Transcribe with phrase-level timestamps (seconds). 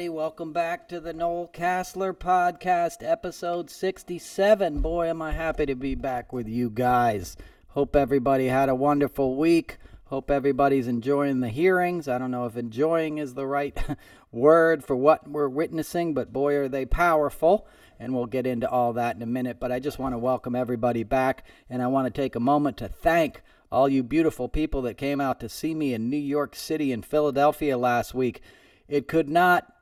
[0.00, 4.80] Everybody, welcome back to the Noel Casler podcast, episode 67.
[4.80, 7.36] Boy, am I happy to be back with you guys.
[7.68, 9.76] Hope everybody had a wonderful week.
[10.04, 12.08] Hope everybody's enjoying the hearings.
[12.08, 13.78] I don't know if enjoying is the right
[14.32, 17.68] word for what we're witnessing, but boy, are they powerful.
[17.98, 19.60] And we'll get into all that in a minute.
[19.60, 22.78] But I just want to welcome everybody back, and I want to take a moment
[22.78, 26.56] to thank all you beautiful people that came out to see me in New York
[26.56, 28.40] City and Philadelphia last week.
[28.88, 29.74] It could not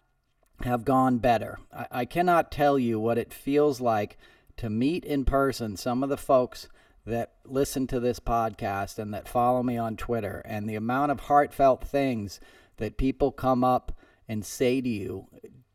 [0.63, 1.59] have gone better.
[1.73, 4.19] I, I, cannot tell you what it feels like
[4.57, 6.69] to meet in person some of the folks
[7.07, 11.21] that listen to this podcast and that follow me on Twitter and the amount of
[11.21, 12.41] heartfelt things
[12.77, 13.93] that people come up
[14.29, 15.27] and say to you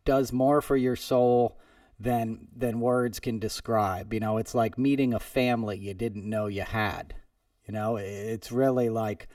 [0.06, 1.58] does more for your soul
[2.00, 4.14] than than words can describe.
[4.14, 7.16] You know, it's like meeting a family you didn't know you had.
[7.66, 9.28] You know, it's really like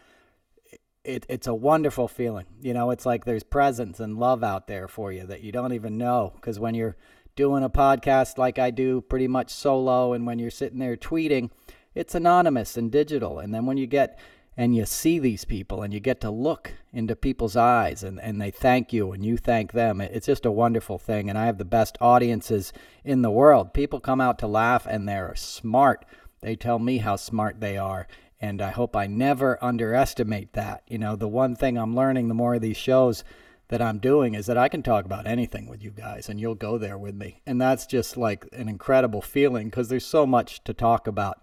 [1.09, 2.45] it, it's a wonderful feeling.
[2.61, 5.73] You know, it's like there's presence and love out there for you that you don't
[5.73, 6.33] even know.
[6.37, 6.97] Because when you're
[7.35, 11.51] doing a podcast like I do, pretty much solo, and when you're sitting there tweeting,
[11.95, 13.39] it's anonymous and digital.
[13.39, 14.19] And then when you get
[14.55, 18.41] and you see these people and you get to look into people's eyes and, and
[18.41, 21.31] they thank you and you thank them, it's just a wonderful thing.
[21.31, 22.73] And I have the best audiences
[23.03, 23.73] in the world.
[23.73, 26.05] People come out to laugh and they're smart.
[26.41, 28.07] They tell me how smart they are
[28.41, 30.83] and I hope I never underestimate that.
[30.87, 33.25] You know, the one thing I'm learning the more of these shows
[33.69, 36.55] that I'm doing is that I can talk about anything with you guys and you'll
[36.55, 37.43] go there with me.
[37.47, 41.43] And that's just like an incredible feeling because there's so much to talk about.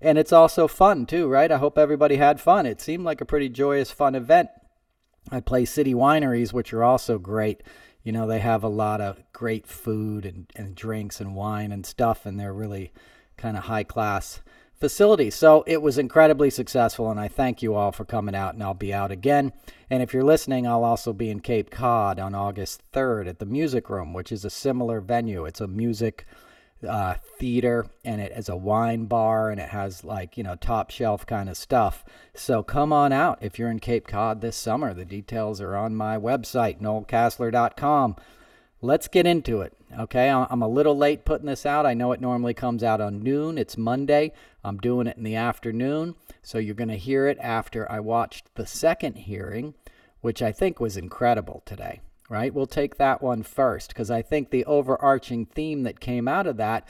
[0.00, 1.50] And it's also fun too, right?
[1.50, 2.66] I hope everybody had fun.
[2.66, 4.50] It seemed like a pretty joyous, fun event.
[5.30, 7.62] I play City Wineries, which are also great.
[8.02, 11.86] You know, they have a lot of great food and, and drinks and wine and
[11.86, 12.92] stuff, and they're really
[13.36, 14.40] kind of high class
[14.82, 15.30] facility.
[15.30, 18.74] So it was incredibly successful, and I thank you all for coming out, and I'll
[18.74, 19.52] be out again.
[19.88, 23.46] And if you're listening, I'll also be in Cape Cod on August 3rd at the
[23.46, 25.44] Music Room, which is a similar venue.
[25.44, 26.26] It's a music
[26.84, 30.90] uh, theater, and it has a wine bar, and it has like, you know, top
[30.90, 32.04] shelf kind of stuff.
[32.34, 34.92] So come on out if you're in Cape Cod this summer.
[34.92, 38.16] The details are on my website, noelcasler.com.
[38.84, 39.72] Let's get into it.
[39.96, 41.86] Okay, I'm a little late putting this out.
[41.86, 43.56] I know it normally comes out on noon.
[43.56, 44.32] It's Monday.
[44.64, 46.16] I'm doing it in the afternoon.
[46.42, 49.74] So you're going to hear it after I watched the second hearing,
[50.20, 52.52] which I think was incredible today, right?
[52.52, 56.56] We'll take that one first because I think the overarching theme that came out of
[56.56, 56.88] that,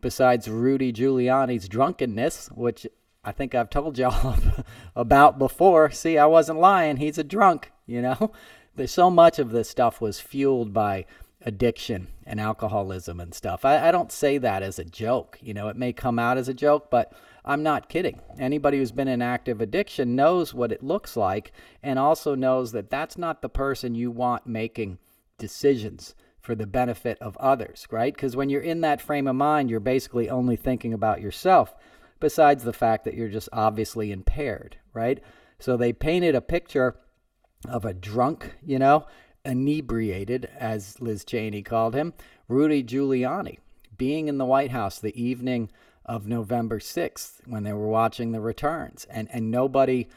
[0.00, 2.86] besides Rudy Giuliani's drunkenness, which
[3.22, 4.38] I think I've told y'all
[4.96, 5.90] about before.
[5.90, 6.96] See, I wasn't lying.
[6.96, 8.32] He's a drunk, you know?
[8.76, 11.06] There's so much of this stuff was fueled by
[11.44, 13.64] addiction and alcoholism and stuff.
[13.64, 15.38] I, I, don't say that as a joke.
[15.42, 17.12] You know, it may come out as a joke, but
[17.44, 18.20] I'm not kidding.
[18.38, 22.88] Anybody who's been in active addiction knows what it looks like and also knows that
[22.88, 24.98] that's not the person you want making
[25.36, 28.14] decisions for the benefit of others, right?
[28.14, 31.74] Because when you're in that frame of mind, you're basically only thinking about yourself,
[32.20, 35.20] besides the fact that you're just obviously impaired, right?
[35.58, 36.96] So they painted a picture
[37.68, 39.06] of a drunk, you know,
[39.44, 42.14] inebriated, as Liz Cheney called him,
[42.48, 43.58] Rudy Giuliani,
[43.96, 45.70] being in the White House the evening
[46.04, 49.06] of November 6th when they were watching the returns.
[49.10, 50.08] And, and nobody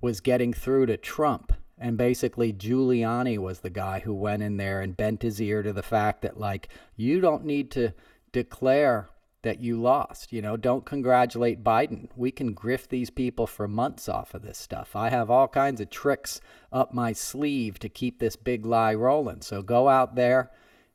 [0.00, 1.52] was getting through to Trump.
[1.78, 5.72] And basically, Giuliani was the guy who went in there and bent his ear to
[5.72, 7.94] the fact that, like, you don't need to
[8.32, 9.08] declare
[9.42, 10.32] that you lost.
[10.32, 12.08] You know, don't congratulate Biden.
[12.16, 14.94] We can grift these people for months off of this stuff.
[14.94, 16.40] I have all kinds of tricks
[16.72, 19.40] up my sleeve to keep this big lie rolling.
[19.40, 20.50] So go out there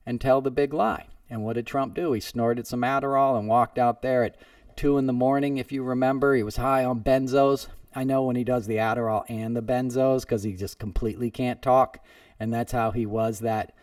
[0.05, 1.07] and tell the big lie.
[1.29, 2.11] And what did Trump do?
[2.11, 4.37] He snorted some Adderall and walked out there at
[4.75, 6.35] two in the morning, if you remember.
[6.35, 7.67] He was high on benzos.
[7.95, 11.61] I know when he does the Adderall and the benzos because he just completely can't
[11.61, 12.03] talk.
[12.39, 13.73] And that's how he was that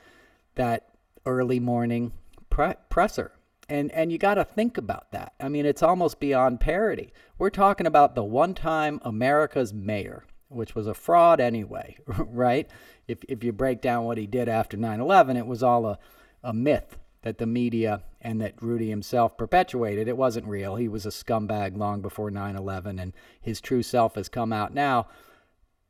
[0.55, 0.89] that
[1.25, 2.13] early morning
[2.51, 3.33] pre- presser
[3.73, 5.33] and and you got to think about that.
[5.41, 7.11] I mean, it's almost beyond parody.
[7.39, 12.69] We're talking about the one-time America's mayor, which was a fraud anyway, right?
[13.09, 15.99] If if you break down what he did after 9/11, it was all a
[16.43, 20.07] a myth that the media and that Rudy himself perpetuated.
[20.07, 20.77] It wasn't real.
[20.77, 25.07] He was a scumbag long before 9/11 and his true self has come out now.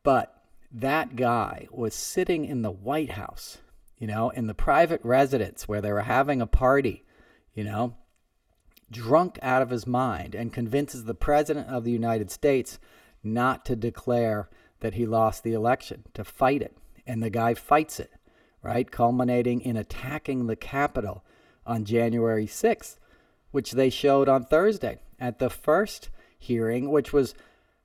[0.05, 0.41] But
[0.71, 3.59] that guy was sitting in the White House,
[3.99, 7.03] you know, in the private residence where they were having a party
[7.55, 7.95] you know,
[8.91, 12.79] drunk out of his mind and convinces the President of the United States
[13.23, 14.49] not to declare
[14.81, 16.77] that he lost the election, to fight it.
[17.07, 18.13] And the guy fights it,
[18.63, 18.91] right?
[18.91, 21.25] Culminating in attacking the Capitol
[21.67, 22.97] on January 6th,
[23.51, 27.35] which they showed on Thursday at the first hearing, which was,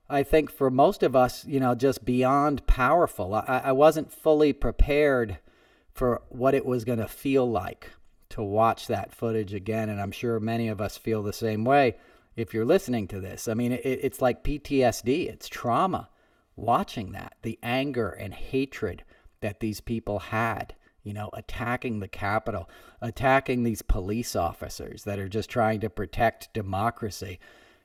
[0.08, 3.34] I think, for most of us, you know, just beyond powerful.
[3.34, 5.38] I, I wasn't fully prepared
[5.92, 7.90] for what it was going to feel like
[8.38, 9.88] to watch that footage again.
[9.88, 11.96] And I'm sure many of us feel the same way
[12.36, 13.48] if you're listening to this.
[13.48, 16.08] I mean, it, it's like PTSD, it's trauma
[16.54, 19.02] watching that, the anger and hatred
[19.40, 22.70] that these people had, you know, attacking the Capitol,
[23.00, 27.40] attacking these police officers that are just trying to protect democracy.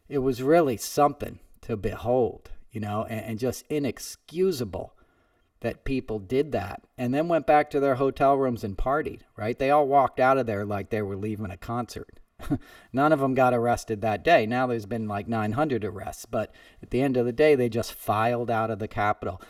[0.08, 4.94] It was really something to behold, you know, and, and just inexcusable
[5.63, 9.57] that people did that and then went back to their hotel rooms and partied, right?
[9.57, 12.19] They all walked out of there like they were leaving a concert.
[12.94, 14.45] None of them got arrested that day.
[14.45, 17.94] Now there's been like 900 arrests, but at the end of the day, they just
[17.94, 19.42] filed out of the Capitol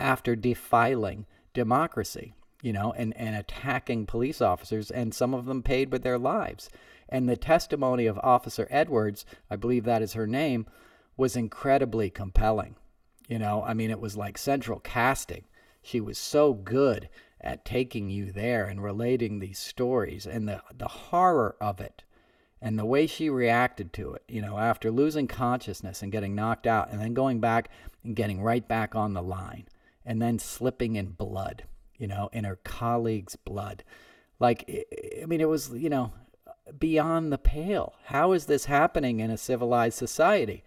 [0.00, 5.92] after defiling democracy, you know, and, and attacking police officers, and some of them paid
[5.92, 6.68] with their lives.
[7.08, 10.66] And the testimony of Officer Edwards, I believe that is her name,
[11.16, 12.74] was incredibly compelling.
[13.28, 15.44] You know, I mean, it was like central casting.
[15.82, 17.08] She was so good
[17.40, 22.02] at taking you there and relating these stories and the, the horror of it
[22.60, 26.66] and the way she reacted to it, you know, after losing consciousness and getting knocked
[26.66, 27.68] out and then going back
[28.02, 29.66] and getting right back on the line
[30.04, 31.64] and then slipping in blood,
[31.98, 33.84] you know, in her colleague's blood.
[34.40, 34.86] Like,
[35.22, 36.12] I mean, it was, you know,
[36.78, 37.94] beyond the pale.
[38.06, 40.64] How is this happening in a civilized society?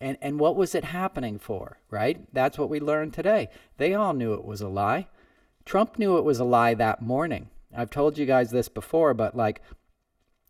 [0.00, 2.20] And, and what was it happening for, right?
[2.32, 3.48] That's what we learned today.
[3.78, 5.08] They all knew it was a lie.
[5.64, 7.48] Trump knew it was a lie that morning.
[7.74, 9.62] I've told you guys this before, but like,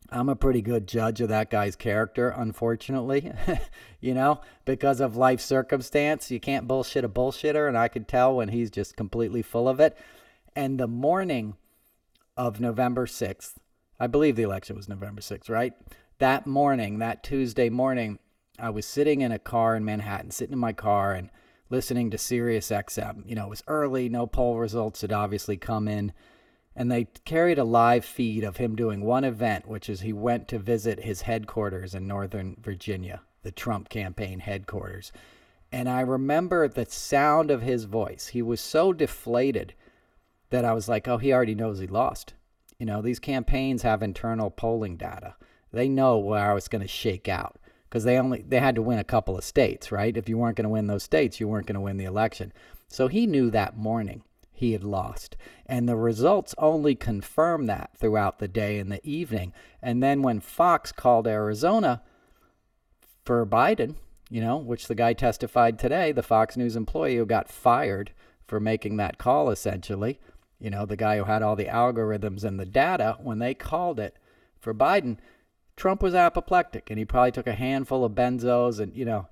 [0.09, 3.31] I'm a pretty good judge of that guy's character, unfortunately.
[3.99, 8.35] you know, because of life circumstance, you can't bullshit a bullshitter, and I could tell
[8.35, 9.97] when he's just completely full of it.
[10.55, 11.55] And the morning
[12.37, 13.55] of November 6th,
[13.99, 15.73] I believe the election was November 6th, right?
[16.19, 18.19] That morning, that Tuesday morning,
[18.59, 21.29] I was sitting in a car in Manhattan, sitting in my car and
[21.69, 23.27] listening to Sirius XM.
[23.27, 26.11] You know, it was early, no poll results had obviously come in.
[26.75, 30.47] And they carried a live feed of him doing one event, which is he went
[30.49, 35.11] to visit his headquarters in Northern Virginia, the Trump campaign headquarters.
[35.71, 38.27] And I remember the sound of his voice.
[38.27, 39.73] He was so deflated
[40.49, 42.33] that I was like, oh, he already knows he lost.
[42.79, 45.35] You know, these campaigns have internal polling data.
[45.73, 48.99] They know where it's going to shake out because they only they had to win
[48.99, 50.15] a couple of states, right?
[50.15, 52.53] If you weren't going to win those states, you weren't going to win the election.
[52.87, 55.37] So he knew that morning he had lost.
[55.65, 59.53] And the results only confirmed that throughout the day and the evening.
[59.81, 62.01] And then when Fox called Arizona
[63.23, 63.95] for Biden,
[64.29, 68.11] you know, which the guy testified today, the Fox News employee who got fired
[68.47, 70.19] for making that call essentially,
[70.59, 73.99] you know, the guy who had all the algorithms and the data, when they called
[73.99, 74.17] it
[74.59, 75.17] for Biden,
[75.77, 79.27] Trump was apoplectic and he probably took a handful of benzos and, you know,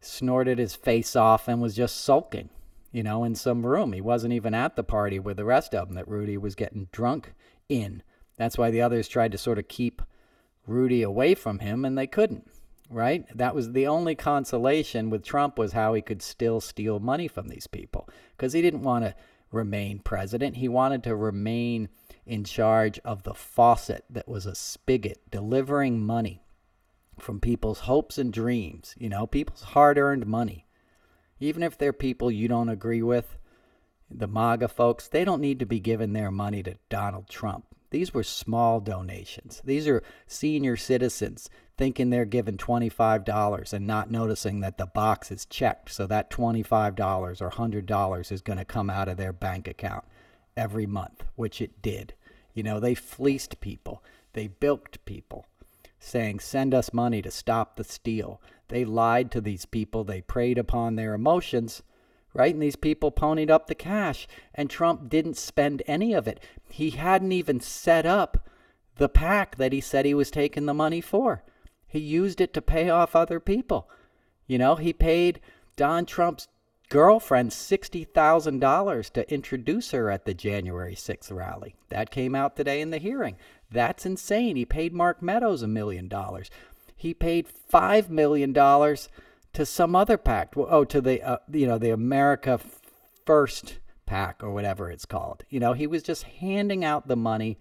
[0.00, 2.50] snorted his face off and was just sulking,
[2.92, 3.92] you know, in some room.
[3.92, 6.88] He wasn't even at the party with the rest of them that Rudy was getting
[6.90, 7.32] drunk
[7.68, 8.02] in.
[8.36, 10.02] That's why the others tried to sort of keep
[10.66, 12.50] Rudy away from him and they couldn't,
[12.90, 13.24] right?
[13.32, 17.46] That was the only consolation with Trump was how he could still steal money from
[17.46, 19.14] these people because he didn't want to
[19.52, 20.56] remain president.
[20.56, 21.88] He wanted to remain
[22.26, 26.42] in charge of the faucet that was a spigot delivering money
[27.18, 30.66] from people's hopes and dreams, you know, people's hard earned money.
[31.38, 33.36] Even if they're people you don't agree with,
[34.10, 37.66] the MAGA folks, they don't need to be giving their money to Donald Trump.
[37.90, 39.62] These were small donations.
[39.64, 45.46] These are senior citizens thinking they're giving $25 and not noticing that the box is
[45.46, 45.92] checked.
[45.92, 50.04] So that $25 or $100 is going to come out of their bank account
[50.56, 52.14] every month, which it did.
[52.52, 55.46] You know, they fleeced people, they bilked people,
[55.98, 58.40] saying, Send us money to stop the steal.
[58.68, 61.82] They lied to these people, they preyed upon their emotions,
[62.32, 62.54] right?
[62.54, 66.40] And these people ponied up the cash, and Trump didn't spend any of it.
[66.68, 68.48] He hadn't even set up
[68.96, 71.42] the PAC that he said he was taking the money for.
[71.86, 73.88] He used it to pay off other people.
[74.46, 75.40] You know, he paid
[75.76, 76.48] Don Trump's
[76.88, 81.74] girlfriend $60,000 to introduce her at the January 6th rally.
[81.88, 83.36] That came out today in the hearing.
[83.70, 84.56] That's insane.
[84.56, 86.50] He paid Mark Meadows a million dollars.
[86.96, 90.54] He paid $5 million to some other PAC.
[90.56, 92.60] Oh, to the, uh, you know, the America
[93.26, 95.44] First PAC or whatever it's called.
[95.48, 97.58] You know, he was just handing out the money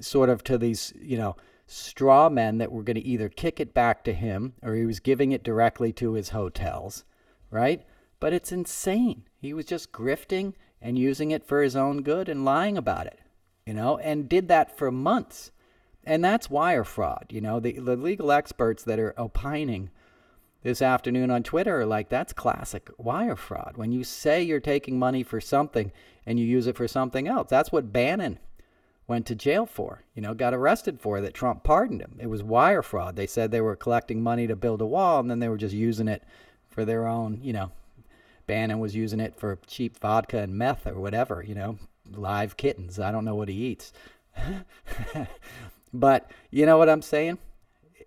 [0.00, 3.72] sort of to these, you know, straw men that were going to either kick it
[3.72, 7.04] back to him or he was giving it directly to his hotels,
[7.50, 7.84] right?
[8.24, 9.24] But it's insane.
[9.36, 13.20] He was just grifting and using it for his own good and lying about it,
[13.66, 15.50] you know, and did that for months.
[16.04, 17.60] And that's wire fraud, you know.
[17.60, 19.90] The, the legal experts that are opining
[20.62, 23.74] this afternoon on Twitter are like, that's classic wire fraud.
[23.76, 25.92] When you say you're taking money for something
[26.24, 28.38] and you use it for something else, that's what Bannon
[29.06, 32.16] went to jail for, you know, got arrested for that Trump pardoned him.
[32.18, 33.16] It was wire fraud.
[33.16, 35.74] They said they were collecting money to build a wall and then they were just
[35.74, 36.22] using it
[36.70, 37.70] for their own, you know,
[38.46, 41.78] Bannon was using it for cheap vodka and meth or whatever, you know,
[42.12, 42.98] live kittens.
[42.98, 43.92] I don't know what he eats.
[45.94, 47.38] but you know what I'm saying?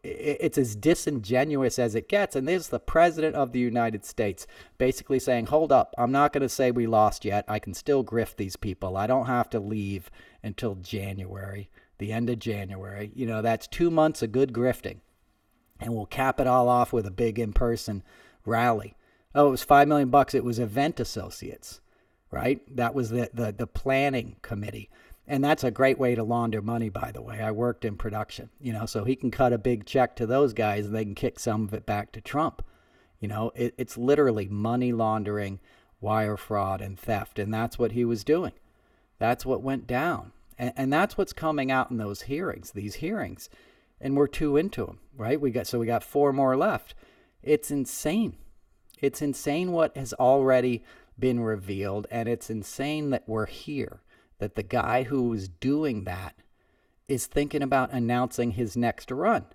[0.03, 2.35] It's as disingenuous as it gets.
[2.35, 6.43] And there's the president of the United States basically saying, hold up, I'm not going
[6.43, 7.45] to say we lost yet.
[7.47, 8.95] I can still grift these people.
[8.95, 10.11] I don't have to leave
[10.43, 13.11] until January, the end of January.
[13.15, 14.99] You know, that's two months of good grifting.
[15.79, 18.03] And we'll cap it all off with a big in person
[18.45, 18.95] rally.
[19.37, 20.33] Oh, it was five million bucks.
[20.33, 21.79] It was Event Associates,
[22.31, 22.59] right?
[22.75, 24.89] That was the, the, the planning committee.
[25.27, 27.39] And that's a great way to launder money, by the way.
[27.39, 30.53] I worked in production, you know, so he can cut a big check to those
[30.53, 32.63] guys and they can kick some of it back to Trump.
[33.19, 35.59] You know, it, it's literally money laundering,
[36.01, 37.37] wire fraud, and theft.
[37.37, 38.53] And that's what he was doing.
[39.19, 40.31] That's what went down.
[40.57, 43.51] And, and that's what's coming out in those hearings, these hearings.
[44.01, 45.39] And we're two into them, right?
[45.39, 46.95] We got so we got four more left.
[47.43, 48.37] It's insane.
[49.01, 50.83] It's insane what has already
[51.19, 54.01] been revealed, and it's insane that we're here.
[54.39, 56.35] That the guy who was doing that
[57.07, 59.45] is thinking about announcing his next run.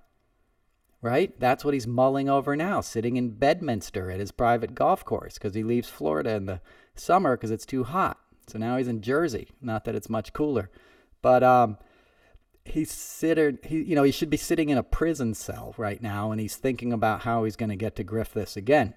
[1.00, 1.38] Right?
[1.38, 5.54] That's what he's mulling over now, sitting in Bedminster at his private golf course because
[5.54, 6.60] he leaves Florida in the
[6.94, 8.18] summer because it's too hot.
[8.46, 9.48] So now he's in Jersey.
[9.60, 10.70] Not that it's much cooler.
[11.20, 11.78] But um,
[12.64, 16.30] he's sitting, he, you know, he should be sitting in a prison cell right now,
[16.30, 18.94] and he's thinking about how he's going to get to grift this again.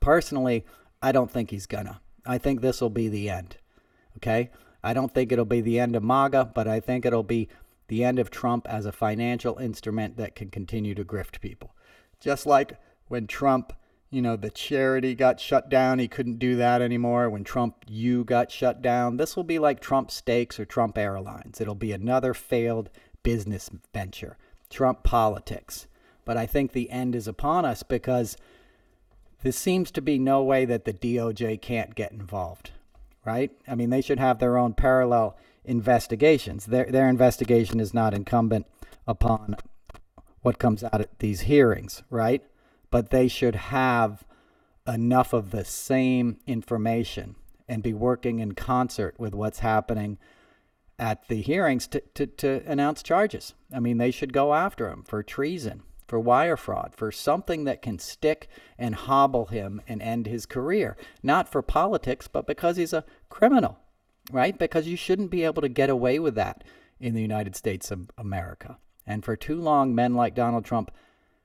[0.00, 0.64] Personally,
[1.02, 2.00] I don't think he's gonna.
[2.24, 3.56] I think this will be the end.
[4.16, 4.50] Okay?
[4.84, 7.48] I don't think it'll be the end of MAGA, but I think it'll be
[7.88, 11.74] the end of Trump as a financial instrument that can continue to grift people.
[12.20, 13.72] Just like when Trump
[14.12, 15.98] you know, the charity got shut down.
[15.98, 17.30] He couldn't do that anymore.
[17.30, 21.62] When Trump U got shut down, this will be like Trump Steaks or Trump Airlines.
[21.62, 22.90] It'll be another failed
[23.22, 24.36] business venture,
[24.68, 25.86] Trump politics.
[26.26, 28.36] But I think the end is upon us because
[29.42, 32.70] there seems to be no way that the DOJ can't get involved,
[33.24, 33.50] right?
[33.68, 36.66] I mean, they should have their own parallel investigations.
[36.66, 38.66] Their, their investigation is not incumbent
[39.06, 39.56] upon
[40.40, 42.42] what comes out at these hearings, right?
[42.92, 44.22] but they should have
[44.86, 47.34] enough of the same information
[47.66, 50.18] and be working in concert with what's happening
[50.98, 53.54] at the hearings to, to, to announce charges.
[53.74, 57.80] I mean, they should go after him for treason, for wire fraud, for something that
[57.80, 60.94] can stick and hobble him and end his career.
[61.22, 63.78] Not for politics, but because he's a criminal,
[64.30, 64.58] right?
[64.58, 66.64] Because you shouldn't be able to get away with that
[67.00, 68.76] in the United States of America.
[69.06, 70.90] And for too long, men like Donald Trump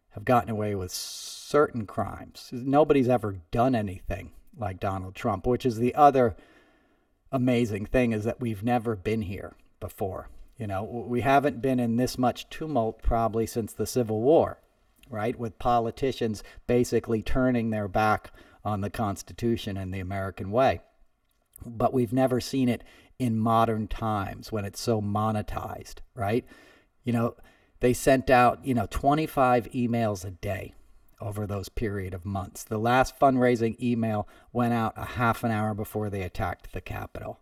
[0.09, 2.49] have gotten away with certain crimes.
[2.51, 6.35] Nobody's ever done anything like Donald Trump, which is the other
[7.31, 10.27] amazing thing is that we've never been here before.
[10.57, 14.59] You know, we haven't been in this much tumult probably since the Civil War,
[15.09, 15.37] right?
[15.37, 18.31] With politicians basically turning their back
[18.65, 20.81] on the Constitution and the American way.
[21.65, 22.83] But we've never seen it
[23.19, 26.45] in modern times when it's so monetized, right?
[27.03, 27.35] You know,
[27.79, 30.73] they sent out, you know, 25 emails a day
[31.19, 32.63] over those period of months.
[32.63, 37.39] The last fundraising email went out a half an hour before they attacked the Capitol.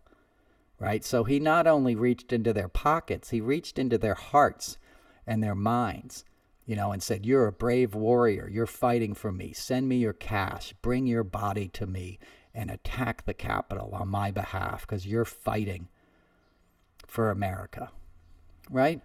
[0.78, 1.04] Right?
[1.04, 4.76] So he not only reached into their pockets, he reached into their hearts
[5.26, 6.24] and their minds,
[6.66, 8.48] you know, and said, You're a brave warrior.
[8.52, 9.52] You're fighting for me.
[9.54, 10.74] Send me your cash.
[10.82, 12.18] Bring your body to me
[12.54, 15.88] and attack the Capitol on my behalf because you're fighting
[17.06, 17.90] for America.
[18.70, 19.00] Right?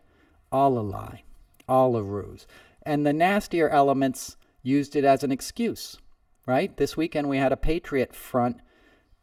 [0.51, 1.23] all a lie,
[1.67, 2.45] all a ruse.
[2.83, 5.97] And the nastier elements used it as an excuse,
[6.45, 6.75] right?
[6.77, 8.57] This weekend we had a Patriot Front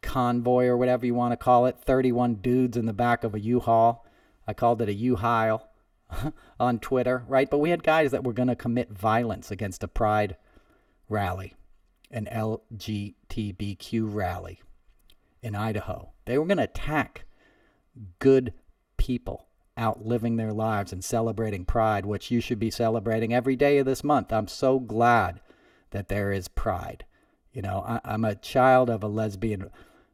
[0.01, 3.39] convoy or whatever you want to call it 31 dudes in the back of a
[3.39, 4.05] U-Haul.
[4.47, 5.71] I called it a U-Haul
[6.59, 7.49] on Twitter, right?
[7.49, 10.37] But we had guys that were going to commit violence against a pride
[11.07, 11.55] rally,
[12.11, 14.61] an LGBTQ rally
[15.41, 16.11] in Idaho.
[16.25, 17.25] They were going to attack
[18.19, 18.53] good
[18.97, 23.77] people out living their lives and celebrating pride, which you should be celebrating every day
[23.77, 24.33] of this month.
[24.33, 25.39] I'm so glad
[25.91, 27.05] that there is pride.
[27.53, 29.69] You know, I, am a child of a lesbian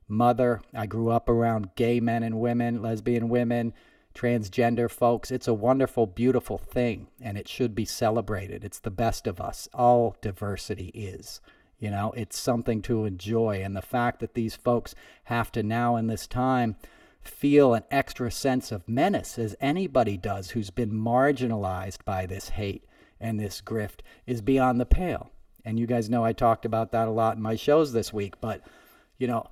[0.07, 0.61] mother.
[0.73, 3.73] I grew up around gay men and women, lesbian women,
[4.13, 5.31] transgender folks.
[5.31, 8.63] It's a wonderful, beautiful thing, and it should be celebrated.
[8.63, 9.67] It's the best of us.
[9.73, 11.41] All diversity is.
[11.77, 13.61] You know, it's something to enjoy.
[13.61, 14.95] And the fact that these folks
[15.25, 16.77] have to now, in this time,
[17.21, 22.85] feel an extra sense of menace, as anybody does who's been marginalized by this hate
[23.19, 25.31] and this grift, is beyond the pale.
[25.65, 28.35] And you guys know I talked about that a lot in my shows this week.
[28.39, 28.61] But,
[29.17, 29.47] you know,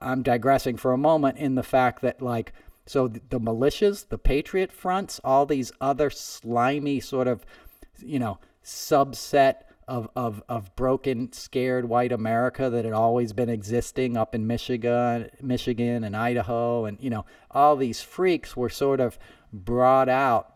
[0.00, 2.52] I'm digressing for a moment in the fact that, like,
[2.86, 7.44] so the, militias, the patriot fronts, all these other slimy sort of,
[7.98, 9.56] you know, subset
[9.88, 15.30] of, of, of broken, scared white America that had always been existing up in Michigan,
[15.40, 19.18] Michigan and Idaho, and you know all these freaks were sort of
[19.52, 20.54] brought out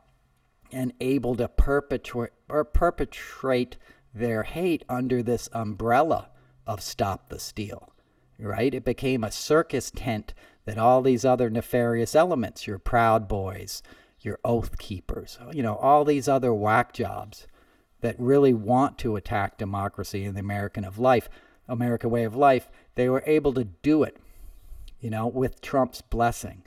[0.72, 3.76] and able to perpetrate or perpetrate
[4.12, 6.30] their hate under this umbrella
[6.66, 7.92] of Stop the Steal.
[8.40, 8.74] Right?
[8.74, 13.82] It became a circus tent that all these other nefarious elements, your Proud Boys,
[14.20, 17.46] your Oath Keepers, you know, all these other whack jobs
[18.00, 21.28] that really want to attack democracy and the American of life,
[21.68, 24.16] American way of life, they were able to do it,
[25.00, 26.62] you know, with Trump's blessing.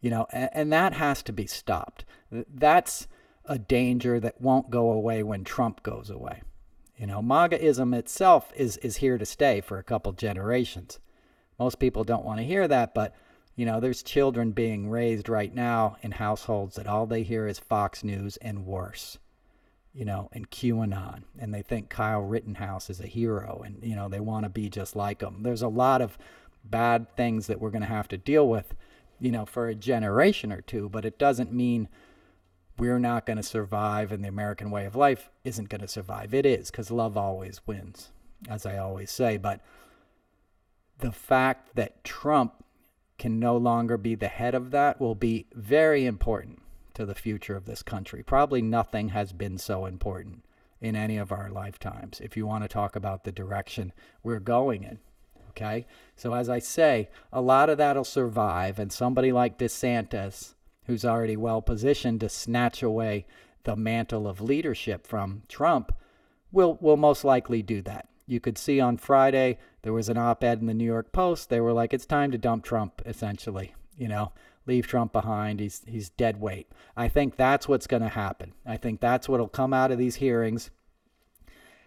[0.00, 2.04] You know, and, and that has to be stopped.
[2.30, 3.06] That's
[3.46, 6.42] a danger that won't go away when Trump goes away.
[6.96, 10.98] You know, MAGAism itself is is here to stay for a couple generations.
[11.58, 13.14] Most people don't want to hear that, but
[13.56, 17.58] you know, there's children being raised right now in households that all they hear is
[17.58, 19.18] Fox News and worse
[19.94, 24.08] you know, and QAnon, and they think Kyle Rittenhouse is a hero, and you know
[24.08, 25.42] they want to be just like him.
[25.42, 26.18] There's a lot of
[26.64, 28.74] bad things that we're going to have to deal with,
[29.20, 30.88] you know, for a generation or two.
[30.88, 31.88] But it doesn't mean
[32.78, 36.34] we're not going to survive, and the American way of life isn't going to survive.
[36.34, 38.10] It is because love always wins,
[38.48, 39.36] as I always say.
[39.36, 39.60] But
[40.98, 42.64] the fact that Trump
[43.18, 46.60] can no longer be the head of that will be very important
[46.94, 48.22] to the future of this country.
[48.22, 50.44] Probably nothing has been so important
[50.80, 54.82] in any of our lifetimes if you want to talk about the direction we're going
[54.82, 54.98] in.
[55.50, 55.86] Okay?
[56.16, 60.53] So, as I say, a lot of that'll survive, and somebody like DeSantis,
[60.86, 63.26] who's already well positioned to snatch away
[63.64, 65.94] the mantle of leadership from Trump,
[66.52, 68.08] will, will most likely do that.
[68.26, 71.50] You could see on Friday there was an op ed in the New York Post.
[71.50, 73.74] They were like, it's time to dump Trump, essentially.
[73.98, 74.32] You know,
[74.66, 75.60] leave Trump behind.
[75.60, 76.68] He's he's dead weight.
[76.96, 78.54] I think that's what's going to happen.
[78.64, 80.70] I think that's what'll come out of these hearings.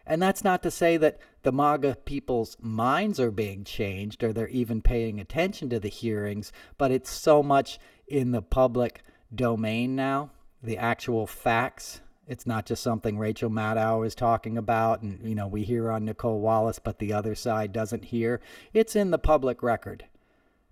[0.06, 4.50] And that's not to say that the MAGA people's minds are being changed or they're
[4.50, 9.02] even paying attention to the hearings, but it's so much in the public
[9.34, 10.30] domain now,
[10.62, 12.02] the actual facts.
[12.28, 16.04] It's not just something Rachel Maddow is talking about and you know we hear on
[16.04, 18.42] Nicolle Wallace but the other side doesn't hear.
[18.74, 20.04] It's in the public record.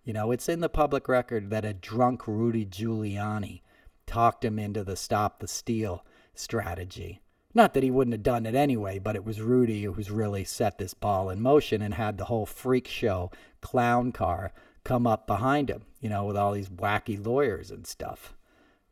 [0.03, 3.61] You know, it's in the public record that a drunk Rudy Giuliani
[4.05, 7.21] talked him into the stop the steal strategy.
[7.55, 10.77] Not that he wouldn't have done it anyway, but it was Rudy who's really set
[10.77, 14.51] this ball in motion and had the whole freak show clown car
[14.83, 18.35] come up behind him, you know, with all these wacky lawyers and stuff,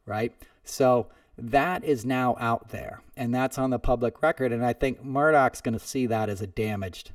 [0.06, 0.34] right?
[0.64, 4.54] So that is now out there and that's on the public record.
[4.54, 7.12] And I think Murdoch's going to see that as a damaged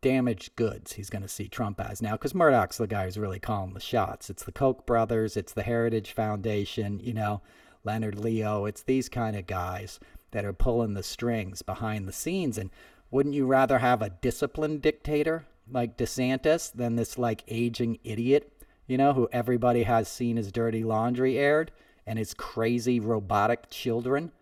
[0.00, 3.40] damaged goods he's going to see Trump as now because Murdoch's the guy who's really
[3.40, 4.30] calling the shots.
[4.30, 7.40] It's the Koch brothers, it's the Heritage Foundation, you know,
[7.82, 8.64] Leonard Leo.
[8.64, 9.98] It's these kind of guys
[10.30, 12.58] that are pulling the strings behind the scenes.
[12.58, 12.70] And
[13.10, 18.52] wouldn't you rather have a disciplined dictator like DeSantis than this like aging idiot,
[18.86, 21.70] you know, who everybody has seen his dirty laundry aired
[22.06, 24.32] and his crazy robotic children,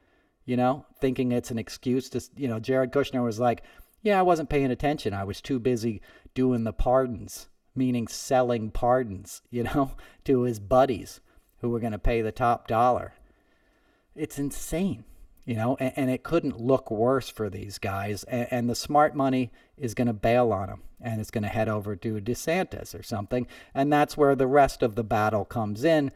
[0.45, 3.63] you know, thinking it's an excuse to, you know, Jared Kushner was like,
[4.03, 5.15] yeah, I wasn't paying attention.
[5.15, 6.01] I was too busy
[6.35, 9.93] doing the pardons, meaning selling pardons, you know,
[10.25, 11.21] to his buddies
[11.61, 13.15] who were going to pay the top dollar.
[14.15, 15.05] It's insane,
[15.47, 18.25] you know, and, and, it couldn't look worse for these guys.
[18.25, 21.49] And, and the smart money is going to bail on them and it's going to
[21.49, 23.47] head over to DeSantis or something.
[23.73, 26.11] And that's where the rest of the battle comes in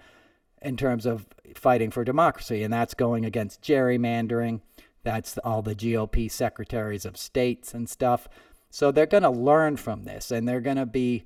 [0.61, 2.63] in terms of fighting for democracy.
[2.63, 4.61] And that's going against gerrymandering
[5.03, 8.29] that's all the GOP secretaries of states and stuff.
[8.71, 11.25] So they're going to learn from this and they're going to be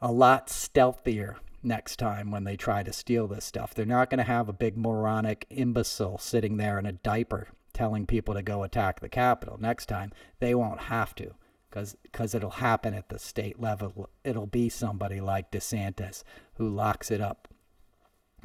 [0.00, 1.36] a lot stealthier
[1.68, 3.74] next time when they try to steal this stuff.
[3.74, 8.06] They're not going to have a big moronic imbecile sitting there in a diaper telling
[8.06, 9.56] people to go attack the Capitol.
[9.60, 11.34] Next time, they won't have to
[11.70, 14.08] because it'll happen at the state level.
[14.24, 17.46] It'll be somebody like DeSantis who locks it up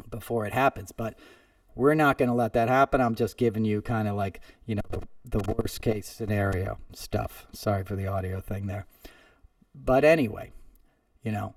[0.09, 0.91] before it happens.
[0.91, 1.17] But
[1.73, 3.01] we're not going to let that happen.
[3.01, 7.47] I'm just giving you kind of like, you know, the, the worst case scenario stuff.
[7.53, 8.85] Sorry for the audio thing there.
[9.73, 10.51] But anyway,
[11.23, 11.55] you know,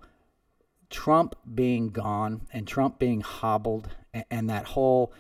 [0.91, 5.13] Trump being gone and Trump being hobbled and, and that whole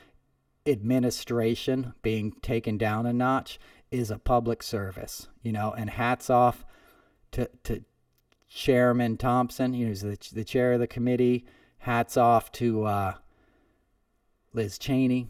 [0.66, 3.58] administration being taken down a notch
[3.90, 6.64] is a public service, you know, and hats off
[7.32, 7.84] to, to
[8.48, 11.44] Chairman Thompson, you know, he's the, the chair of the committee.
[11.78, 13.14] Hats off to uh,
[14.52, 15.28] Liz Cheney,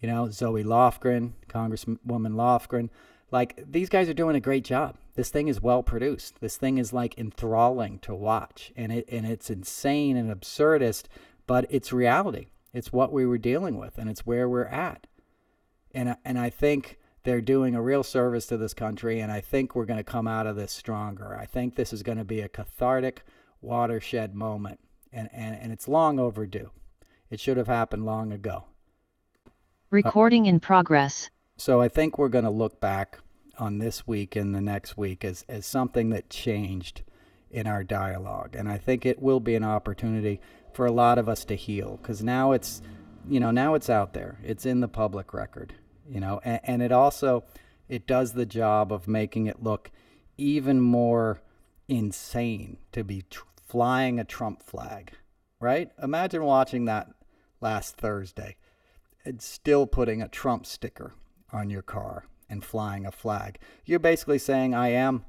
[0.00, 2.88] you know, Zoe Lofgren, Congresswoman Lofgren.
[3.30, 4.96] Like, these guys are doing a great job.
[5.14, 6.40] This thing is well produced.
[6.40, 8.72] This thing is like enthralling to watch.
[8.76, 11.04] And it and it's insane and absurdist,
[11.46, 12.48] but it's reality.
[12.72, 15.06] It's what we were dealing with and it's where we're at.
[15.92, 19.74] And and I think they're doing a real service to this country and I think
[19.74, 21.36] we're going to come out of this stronger.
[21.36, 23.22] I think this is going to be a cathartic
[23.60, 24.80] watershed moment
[25.12, 26.70] and and, and it's long overdue.
[27.30, 28.64] It should have happened long ago.
[29.46, 29.50] Uh,
[29.90, 31.30] Recording in progress.
[31.56, 33.20] So I think we're going to look back
[33.58, 37.02] on this week and the next week as, as something that changed
[37.50, 38.56] in our dialogue.
[38.56, 40.40] And I think it will be an opportunity
[40.72, 42.82] for a lot of us to heal because now it's,
[43.28, 44.38] you know, now it's out there.
[44.44, 45.74] It's in the public record,
[46.08, 47.44] you know, and, and it also,
[47.88, 49.90] it does the job of making it look
[50.36, 51.40] even more
[51.86, 55.12] insane to be tr- flying a Trump flag,
[55.60, 55.90] right?
[56.02, 57.08] Imagine watching that
[57.60, 58.56] last Thursday
[59.24, 61.14] and still putting a Trump sticker
[61.52, 63.58] on your car and flying a flag.
[63.84, 65.24] You're basically saying, I am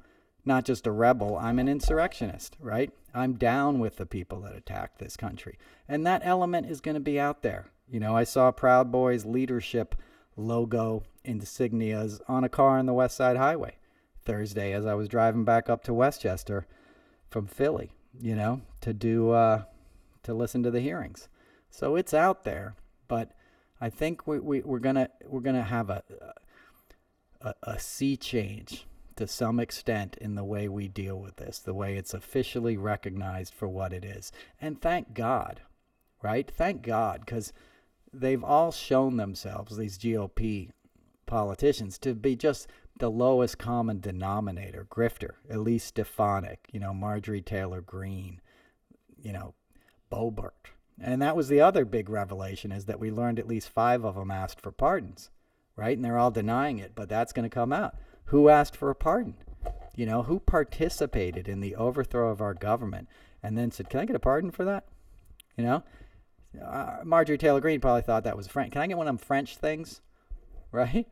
[0.45, 2.91] not just a rebel, I'm an insurrectionist, right?
[3.15, 5.57] I'm down with the people that attacked this country.
[5.89, 7.71] And that element is going to be out there.
[7.89, 9.95] You know, I saw Proud Boys leadership
[10.37, 13.77] logo insignias on a car on the West Side Highway
[14.23, 16.67] Thursday as I was driving back up to Westchester
[17.29, 19.63] from Philly, you know, to do, uh,
[20.23, 21.27] to listen to the hearings.
[21.71, 22.75] So it's out there,
[23.07, 23.31] but
[23.81, 26.03] I think we, we, we're gonna we're gonna have a,
[27.45, 31.73] a a sea change to some extent in the way we deal with this, the
[31.73, 34.31] way it's officially recognized for what it is.
[34.59, 35.61] And thank God,
[36.21, 36.49] right?
[36.49, 37.53] Thank God, because
[38.11, 40.71] they've all shown themselves, these GOP
[41.25, 42.67] politicians, to be just
[42.99, 48.41] the lowest common denominator, grifter, Elise Stefanik, you know, Marjorie Taylor Greene,
[49.21, 49.53] you know,
[50.11, 50.51] Boebert.
[51.01, 54.15] And that was the other big revelation is that we learned at least five of
[54.15, 55.29] them asked for pardons,
[55.75, 55.95] right?
[55.95, 57.95] And they're all denying it, but that's going to come out.
[58.25, 59.35] Who asked for a pardon?
[59.95, 63.07] You know, who participated in the overthrow of our government
[63.41, 64.85] and then said, Can I get a pardon for that?
[65.57, 65.83] You know,
[66.63, 68.73] uh, Marjorie Taylor Greene probably thought that was French.
[68.73, 70.01] Can I get one of them French things?
[70.71, 71.07] Right?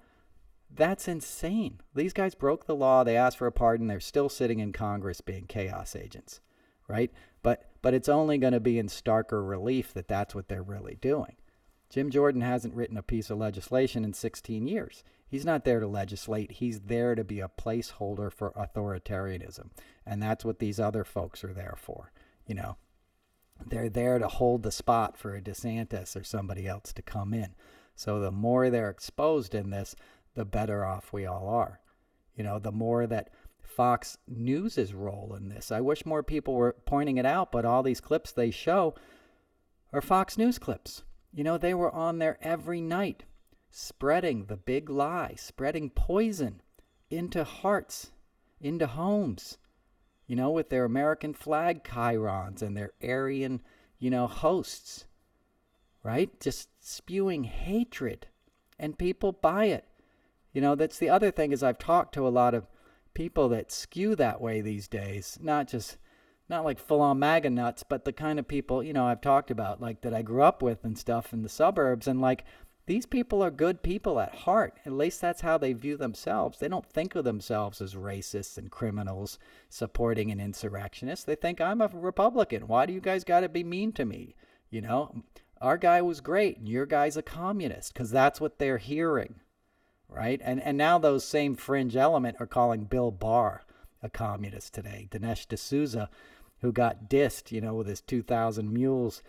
[0.76, 1.80] That's insane.
[1.93, 3.04] These guys broke the law.
[3.04, 3.88] They asked for a pardon.
[3.88, 6.41] They're still sitting in Congress being chaos agents,
[6.88, 7.12] right?
[7.43, 10.95] But but it's only going to be in starker relief that that's what they're really
[10.95, 11.36] doing.
[11.93, 15.03] Jim Jordan hasn't written a piece of legislation in 16 years.
[15.27, 16.53] He's not there to legislate.
[16.53, 19.69] He's there to be a placeholder for authoritarianism.
[20.03, 22.12] And that's what these other folks are there for.
[22.47, 22.77] You know,
[23.63, 27.53] they're there to hold the spot for a DeSantis or somebody else to come in.
[27.95, 29.95] So the more they're exposed in this,
[30.34, 31.79] the better off we all are.
[32.36, 33.29] You know, the more that
[33.62, 35.71] Fox News's role in this.
[35.71, 38.95] I wish more people were pointing it out, but all these clips they show
[39.91, 41.03] are Fox News clips.
[41.34, 43.24] You know, they were on there every night
[43.72, 46.62] spreading the big lie, spreading poison
[47.10, 48.12] into hearts,
[48.62, 49.58] into homes,
[50.28, 53.62] you know, with their American flag chyrons and their Aryan,
[53.98, 55.06] you know, hosts,
[56.04, 56.39] right?
[56.39, 58.28] Just spewing hatred.
[58.78, 59.86] And people buy it.
[60.54, 62.67] You know, that's the other thing is I've talked to a lot of
[63.15, 65.98] people that skew that way these days, not just
[66.49, 69.49] not like full on MAGA nuts, but the kind of people, you know, I've talked
[69.49, 72.08] about, like that I grew up with and stuff in the suburbs.
[72.08, 72.43] And like
[72.86, 74.77] these people are good people at heart.
[74.86, 76.60] At least that's how they view themselves.
[76.60, 81.25] They don't think of themselves as racists and criminals supporting an insurrectionist.
[81.25, 82.67] They think I'm a Republican.
[82.67, 84.36] Why do you guys got to be mean to me?
[84.69, 85.23] You know,
[85.62, 89.36] our guy was great and your guy's a communist because that's what they're hearing.
[90.10, 90.41] Right.
[90.43, 93.63] And, and now those same fringe element are calling Bill Barr
[94.04, 95.08] a communist today.
[95.10, 96.10] Dinesh D'Souza,
[96.62, 99.24] who got dissed, you know, with his 2000 Mules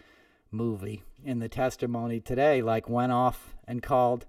[0.51, 4.27] movie in the testimony today, like went off and called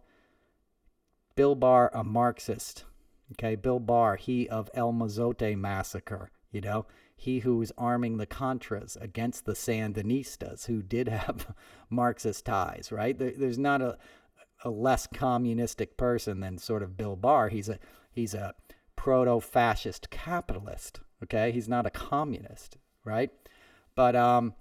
[1.36, 2.86] Bill Barr a Marxist.
[3.34, 8.28] Okay, Bill Barr, he of El Mozote massacre, you know, he who was arming the
[8.28, 11.56] Contras against the Sandinistas, who did have
[11.90, 13.18] Marxist ties, right?
[13.18, 13.98] There, there's not a,
[14.64, 17.50] a less communistic person than sort of Bill Barr.
[17.50, 17.80] He's a
[18.12, 18.54] he's a
[19.06, 21.00] proto-fascist capitalist.
[21.24, 23.30] Okay, he's not a communist, right?
[23.94, 24.56] But um,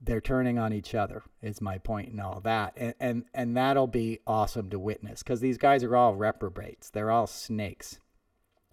[0.00, 3.86] they're turning on each other is my point and all that and and, and that'll
[3.86, 8.00] be awesome to witness because these guys are all reprobates they're all snakes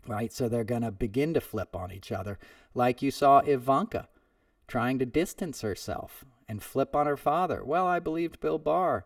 [0.08, 2.40] right so they're going to begin to flip on each other
[2.74, 4.08] like you saw ivanka
[4.68, 7.64] trying to distance herself and flip on her father.
[7.64, 9.06] Well, I believed Bill Barr,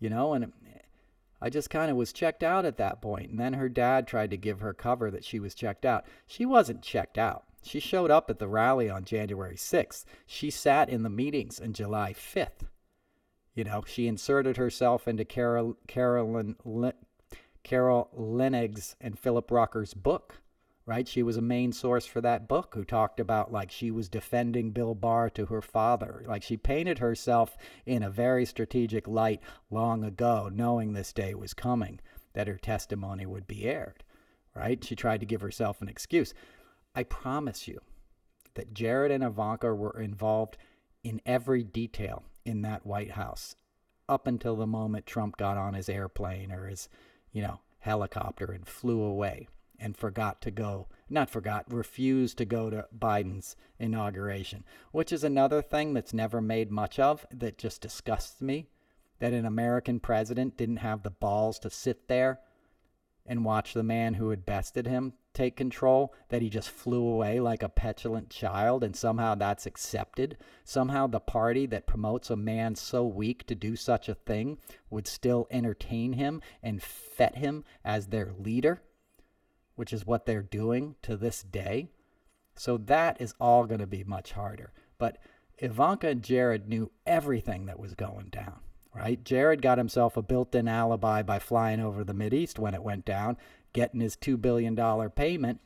[0.00, 0.52] you know, and
[1.42, 3.30] I just kind of was checked out at that point.
[3.30, 6.04] And then her dad tried to give her cover that she was checked out.
[6.26, 7.44] She wasn't checked out.
[7.64, 10.04] She showed up at the rally on January 6th.
[10.24, 12.68] She sat in the meetings on July 5th.
[13.54, 16.56] You know, she inserted herself into Carol, Carolyn,
[17.64, 20.41] Carol Leonnig's and Philip Rucker's book,
[20.84, 21.06] right?
[21.06, 24.72] She was a main source for that book who talked about like she was defending
[24.72, 26.24] Bill Barr to her father.
[26.26, 29.40] Like she painted herself in a very strategic light
[29.70, 32.00] long ago, knowing this day was coming,
[32.32, 34.02] that her testimony would be aired,
[34.56, 34.82] right?
[34.82, 36.34] She tried to give herself an excuse.
[36.94, 37.80] I promise you
[38.54, 40.58] that Jared and Ivanka were involved
[41.04, 43.54] in every detail in that White House
[44.08, 46.88] up until the moment Trump got on his airplane or his,
[47.32, 49.48] you know, helicopter and flew away
[49.82, 55.60] and forgot to go, not forgot, refused to go to Biden's inauguration, which is another
[55.60, 58.68] thing that's never made much of that just disgusts me
[59.18, 62.40] that an American president didn't have the balls to sit there
[63.26, 67.40] and watch the man who had bested him take control, that he just flew away
[67.40, 70.36] like a petulant child, and somehow that's accepted.
[70.64, 74.58] Somehow the party that promotes a man so weak to do such a thing
[74.90, 78.82] would still entertain him and fet him as their leader,
[79.76, 81.88] which is what they're doing to this day.
[82.54, 84.72] So that is all going to be much harder.
[84.98, 85.18] But
[85.58, 88.60] Ivanka and Jared knew everything that was going down
[88.94, 89.24] right?
[89.24, 93.04] Jared got himself a built in alibi by flying over the East when it went
[93.04, 93.36] down,
[93.72, 94.76] getting his $2 billion
[95.10, 95.60] payment,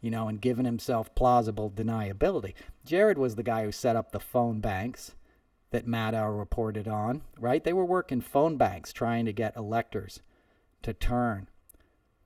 [0.00, 2.54] you know, and giving himself plausible deniability.
[2.84, 5.14] Jared was the guy who set up the phone banks
[5.70, 7.64] that Maddow reported on, right?
[7.64, 10.20] They were working phone banks trying to get electors
[10.82, 11.48] to turn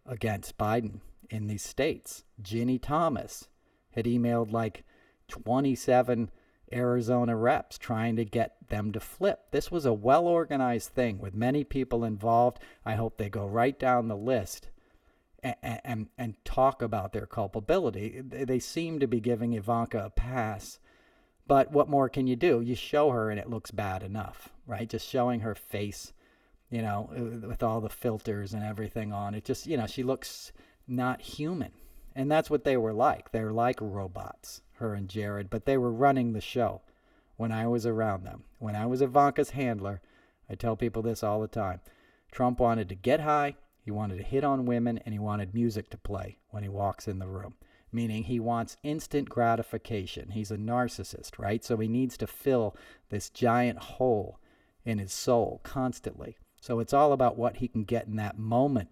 [0.07, 2.25] against Biden in these states.
[2.41, 3.49] Ginny Thomas
[3.93, 4.85] had emailed like
[5.29, 6.31] 27
[6.73, 9.51] Arizona reps trying to get them to flip.
[9.51, 12.59] This was a well organized thing with many people involved.
[12.85, 14.69] I hope they go right down the list
[15.43, 18.21] and, and, and talk about their culpability.
[18.21, 20.79] They seem to be giving Ivanka a pass.
[21.47, 22.61] But what more can you do?
[22.61, 24.89] You show her and it looks bad enough, right?
[24.89, 26.13] Just showing her face,
[26.71, 27.09] you know,
[27.47, 29.47] with all the filters and everything on it.
[29.47, 30.53] Just, you know, she looks
[30.89, 31.73] not human.
[32.15, 33.31] And that's what they were like.
[33.31, 36.83] They're like robots her and Jared, but they were running the show
[37.37, 38.45] when I was around them.
[38.59, 40.01] When I was Ivanka's handler,
[40.49, 41.81] I tell people this all the time.
[42.31, 45.91] Trump wanted to get high, he wanted to hit on women, and he wanted music
[45.91, 47.55] to play when he walks in the room.
[47.91, 50.31] Meaning he wants instant gratification.
[50.31, 51.65] He's a narcissist, right?
[51.65, 52.77] So he needs to fill
[53.09, 54.39] this giant hole
[54.85, 56.37] in his soul constantly.
[56.61, 58.91] So it's all about what he can get in that moment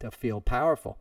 [0.00, 0.98] to feel powerful.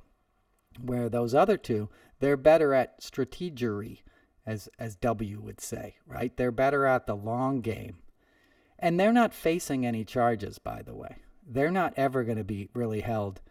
[0.82, 4.00] Where those other two, they're better at strategery
[4.46, 6.36] as as W would say, right?
[6.36, 7.98] They're better at the long game.
[8.80, 11.18] And they're not facing any charges, by the way.
[11.46, 13.42] They're not ever going to be really held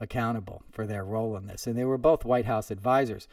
[0.00, 1.66] accountable for their role in this.
[1.66, 3.28] And they were both White House advisors.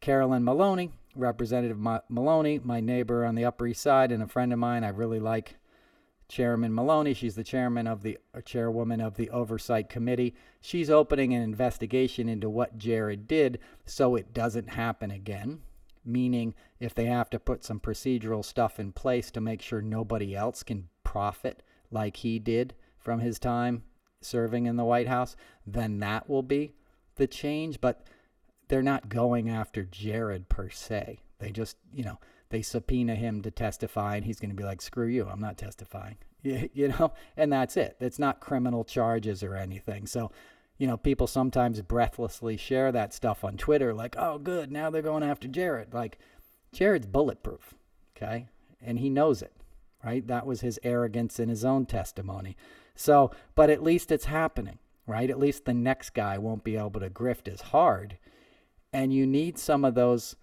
[0.00, 4.58] Carolyn Maloney, Representative Maloney, my neighbor on the Upper East Side and a friend of
[4.58, 4.82] mine.
[4.82, 5.56] I really like
[6.30, 7.12] Chairman Maloney.
[7.12, 10.34] She's the chairman of the uh, chairwoman of the Oversight Committee.
[10.62, 15.60] She's opening an investigation into what Jared did so it doesn't happen again
[16.04, 20.34] meaning if they have to put some procedural stuff in place to make sure nobody
[20.34, 23.82] else can profit like he did from his time
[24.20, 26.74] serving in the White House, then that will be
[27.16, 27.80] the change.
[27.80, 28.06] But
[28.68, 31.20] they're not going after Jared per se.
[31.38, 32.18] They just, you know,
[32.50, 35.58] they subpoena him to testify, and he's going to be like, screw you, I'm not
[35.58, 36.16] testifying.
[36.42, 37.98] You, know, and that's it.
[38.00, 40.06] It's not criminal charges or anything.
[40.06, 40.30] So
[40.80, 45.02] you know, people sometimes breathlessly share that stuff on Twitter, like, oh, good, now they're
[45.02, 45.92] going after Jared.
[45.92, 46.18] Like,
[46.72, 47.74] Jared's bulletproof,
[48.16, 48.46] okay?
[48.80, 49.52] And he knows it,
[50.02, 50.26] right?
[50.26, 52.56] That was his arrogance in his own testimony.
[52.94, 55.28] So, but at least it's happening, right?
[55.28, 58.16] At least the next guy won't be able to grift as hard.
[58.90, 60.34] And you need some of those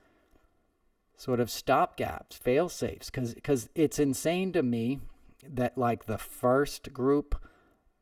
[1.17, 4.99] sort of stopgaps, fail safes, because it's insane to me
[5.43, 7.35] that, like, the first group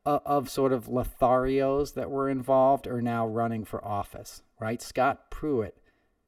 [0.05, 4.81] of sort of Lotharios that were involved are now running for office, right?
[4.81, 5.77] Scott Pruitt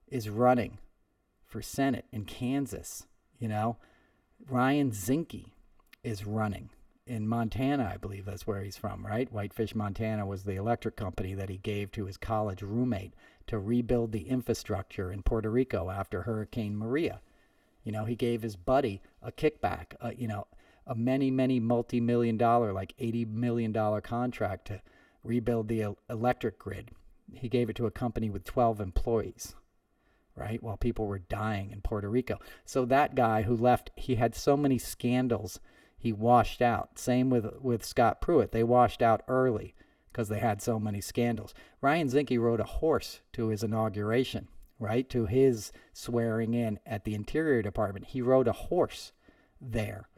[0.07, 0.79] is running
[1.45, 3.05] for Senate in Kansas,
[3.37, 3.77] you know.
[4.49, 5.51] Ryan Zinke
[6.03, 6.69] is running
[7.05, 9.31] in Montana, I believe that's where he's from, right?
[9.31, 13.13] Whitefish, Montana was the electric company that he gave to his college roommate
[13.47, 17.21] to rebuild the infrastructure in Puerto Rico after Hurricane Maria.
[17.83, 20.47] You know, he gave his buddy a kickback, uh, you know,
[20.85, 24.81] a many, many multi million dollar, like $80 million contract to
[25.23, 26.91] rebuild the electric grid.
[27.33, 29.55] He gave it to a company with 12 employees,
[30.35, 30.61] right?
[30.63, 32.39] While people were dying in Puerto Rico.
[32.65, 35.59] So that guy who left, he had so many scandals,
[35.97, 36.99] he washed out.
[36.99, 38.51] Same with with Scott Pruitt.
[38.51, 39.73] They washed out early
[40.17, 41.53] because they had so many scandals.
[41.79, 44.47] Ryan Zinke rode a horse to his inauguration,
[44.79, 45.07] right?
[45.11, 48.07] To his swearing in at the Interior Department.
[48.07, 49.11] He rode a horse
[49.61, 50.09] there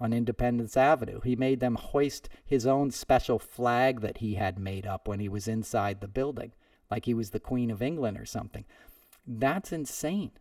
[0.00, 1.20] on Independence Avenue.
[1.20, 5.28] He made them hoist his own special flag that he had made up when he
[5.28, 6.52] was inside the building,
[6.90, 8.64] like he was the Queen of England or something.
[9.26, 10.32] That's insane,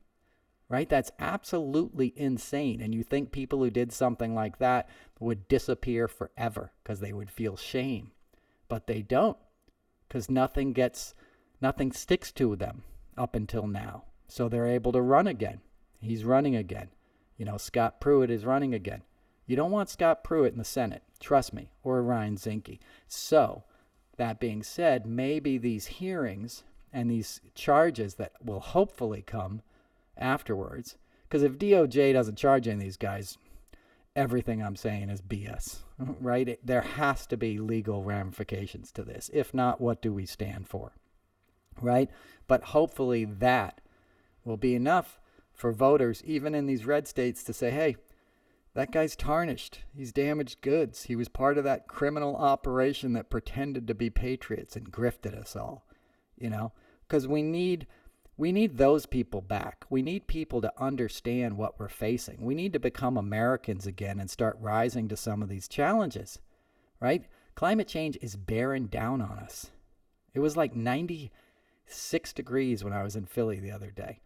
[0.70, 0.88] right?
[0.88, 2.80] That's absolutely insane.
[2.80, 4.88] And you think people who did something like that
[5.20, 8.13] would disappear forever because they would feel shame.
[8.74, 9.38] But they don't
[10.08, 11.14] because nothing gets,
[11.62, 12.82] nothing sticks to them
[13.16, 14.06] up until now.
[14.28, 15.62] So they're able to run again.
[16.02, 16.88] He's running again.
[17.38, 19.04] You know, Scott Pruitt is running again.
[19.46, 22.80] You don't want Scott Pruitt in the Senate, trust me, or Ryan Zinke.
[23.08, 23.64] So,
[24.18, 29.62] that being said, maybe these hearings and these charges that will hopefully come
[30.18, 30.98] afterwards,
[31.30, 33.38] because if DOJ doesn't charge any of these guys,
[34.16, 35.82] everything I'm saying is BS,
[36.20, 36.60] right?
[36.64, 39.30] There has to be legal ramifications to this.
[39.34, 40.94] If not, what do we stand for,
[41.82, 42.10] right?
[42.48, 43.82] But hopefully that
[44.46, 45.20] will be enough
[45.54, 47.96] for voters, even in these red states, to say, hey,
[48.74, 49.80] that guy's tarnished.
[49.96, 51.04] He's damaged goods.
[51.04, 55.56] He was part of that criminal operation that pretended to be patriots and grifted us
[55.56, 55.86] all,
[56.36, 56.72] you know?
[57.08, 57.86] Because we need
[58.38, 59.86] we need those people back.
[59.90, 62.42] We need people to understand what we're facing.
[62.42, 66.40] We need to become Americans again and start rising to some of these challenges,
[67.00, 67.26] right?
[67.56, 69.70] Climate change is bearing down on us.
[70.34, 74.22] It was like 96 degrees when I was in Philly the other day.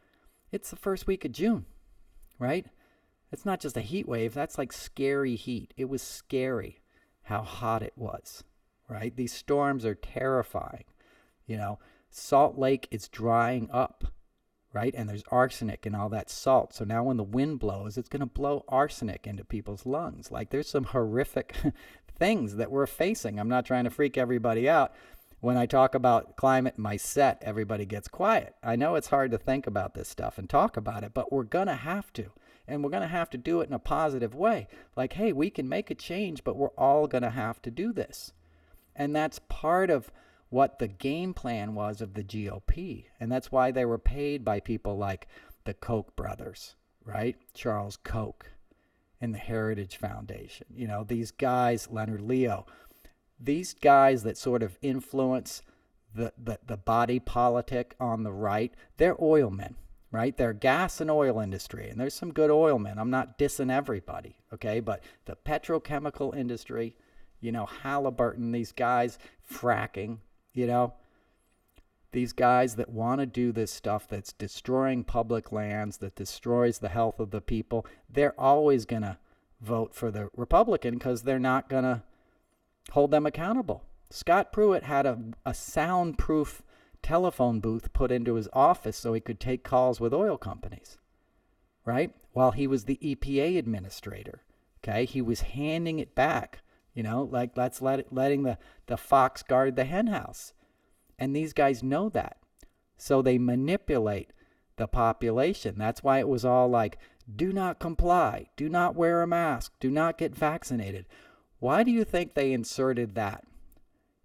[0.52, 1.66] It's the first week of June,
[2.40, 2.66] right?
[3.32, 5.74] It's not just a heat wave, that's like scary heat.
[5.76, 6.80] It was scary
[7.24, 8.46] how hot it was,
[8.88, 9.14] right?
[9.14, 10.86] These storms are terrifying.
[11.46, 11.80] You know,
[12.18, 14.06] Salt Lake is drying up,
[14.74, 14.94] right?
[14.96, 16.74] And there's arsenic and all that salt.
[16.74, 20.32] So now when the wind blows, it's going to blow arsenic into people's lungs.
[20.32, 21.56] Like there's some horrific
[22.18, 23.40] things that we're facing.
[23.40, 24.94] I'm not trying to freak everybody out.
[25.40, 28.56] When I talk about climate my set, everybody gets quiet.
[28.64, 31.44] I know it's hard to think about this stuff and talk about it, but we're
[31.44, 32.32] going to have to.
[32.68, 34.68] And we're going to have to do it in a positive way.
[34.96, 37.94] Like, hey, we can make a change, but we're all going to have to do
[37.94, 38.34] this.
[38.96, 40.12] And that's part of
[40.50, 43.06] what the game plan was of the GOP.
[43.20, 45.28] And that's why they were paid by people like
[45.66, 47.36] the Koch brothers, right?
[47.54, 48.46] Charles Koch
[49.20, 50.68] and the Heritage Foundation.
[50.74, 52.66] You know, these guys, Leonard Leo,
[53.40, 55.62] these guys that sort of influence
[56.16, 59.76] the, the, the body politic on the right, they're oil men,
[60.12, 60.36] right?
[60.36, 61.90] They're gas and oil industry.
[61.90, 62.98] And there's some good oil men.
[62.98, 64.80] I'm not dissing everybody, okay?
[64.80, 66.96] But the petrochemical industry,
[67.42, 69.20] you know, Halliburton, these guys
[69.52, 70.20] fracking,
[70.58, 70.94] you know,
[72.12, 76.90] these guys that want to do this stuff that's destroying public lands, that destroys the
[76.90, 79.18] health of the people, they're always going to
[79.62, 82.02] vote for the Republican because they're not going to
[82.92, 83.84] hold them accountable.
[84.10, 86.64] Scott Pruitt had a, a soundproof
[87.04, 90.98] telephone booth put into his office so he could take calls with oil companies,
[91.86, 92.16] right?
[92.32, 94.44] While he was the EPA administrator.
[94.84, 96.62] Okay, he was handing it back
[96.98, 98.58] you know, like let's let letting the,
[98.88, 100.54] the fox guard the henhouse.
[101.20, 102.38] And these guys know that.
[102.98, 104.34] So they manipulate
[104.78, 105.76] the population.
[105.78, 106.98] That's why it was all like,
[107.36, 111.06] do not comply, do not wear a mask, do not get vaccinated.
[111.60, 113.46] Why do you think they inserted that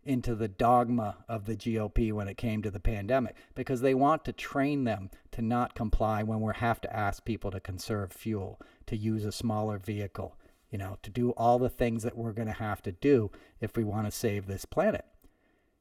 [0.03, 3.37] into the dogma of the GOP when it came to the pandemic?
[3.55, 7.51] Because they want to train them to not comply when we have to ask people
[7.51, 10.39] to conserve fuel, to use a smaller vehicle,
[10.73, 13.31] you know, to do all the things that we're going to have to do
[13.61, 15.05] if we want to save this planet.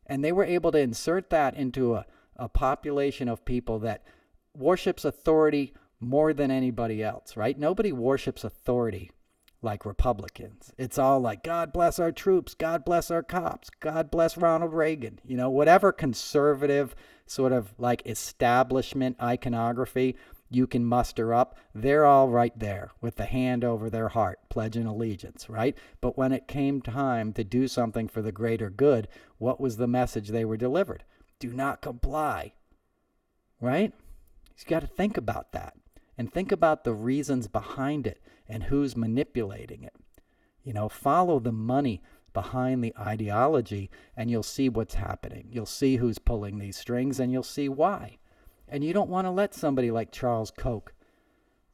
[0.06, 4.04] And they were able to insert that into a, a population of people that
[4.56, 7.58] worships authority more than anybody else, right?
[7.58, 9.12] Nobody worships authority
[9.62, 10.73] like Republicans.
[10.77, 15.19] It's all like, God bless our troops, God bless our cops, God bless Ronald Reagan,
[15.23, 20.17] you know, whatever conservative sort of like establishment iconography
[20.54, 24.86] you can muster up, they're all right there with the hand over their heart, pledging
[24.86, 25.78] allegiance, right?
[26.02, 29.08] But when it came time to do something for the greater good,
[29.38, 31.04] what was the message they were delivered?
[31.40, 32.54] Do not comply,
[33.60, 33.94] right?
[34.58, 35.75] You've got to think about that
[36.17, 39.96] and think about the reasons behind it and who's manipulating it.
[40.63, 42.02] You know, follow the money
[42.34, 45.48] behind the ideology and you'll see what's happening.
[45.50, 48.17] You'll see who's pulling these strings and you'll see why.
[48.72, 50.94] And you don't want to let somebody like Charles Koch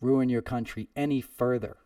[0.02, 1.78] ruin your country any further.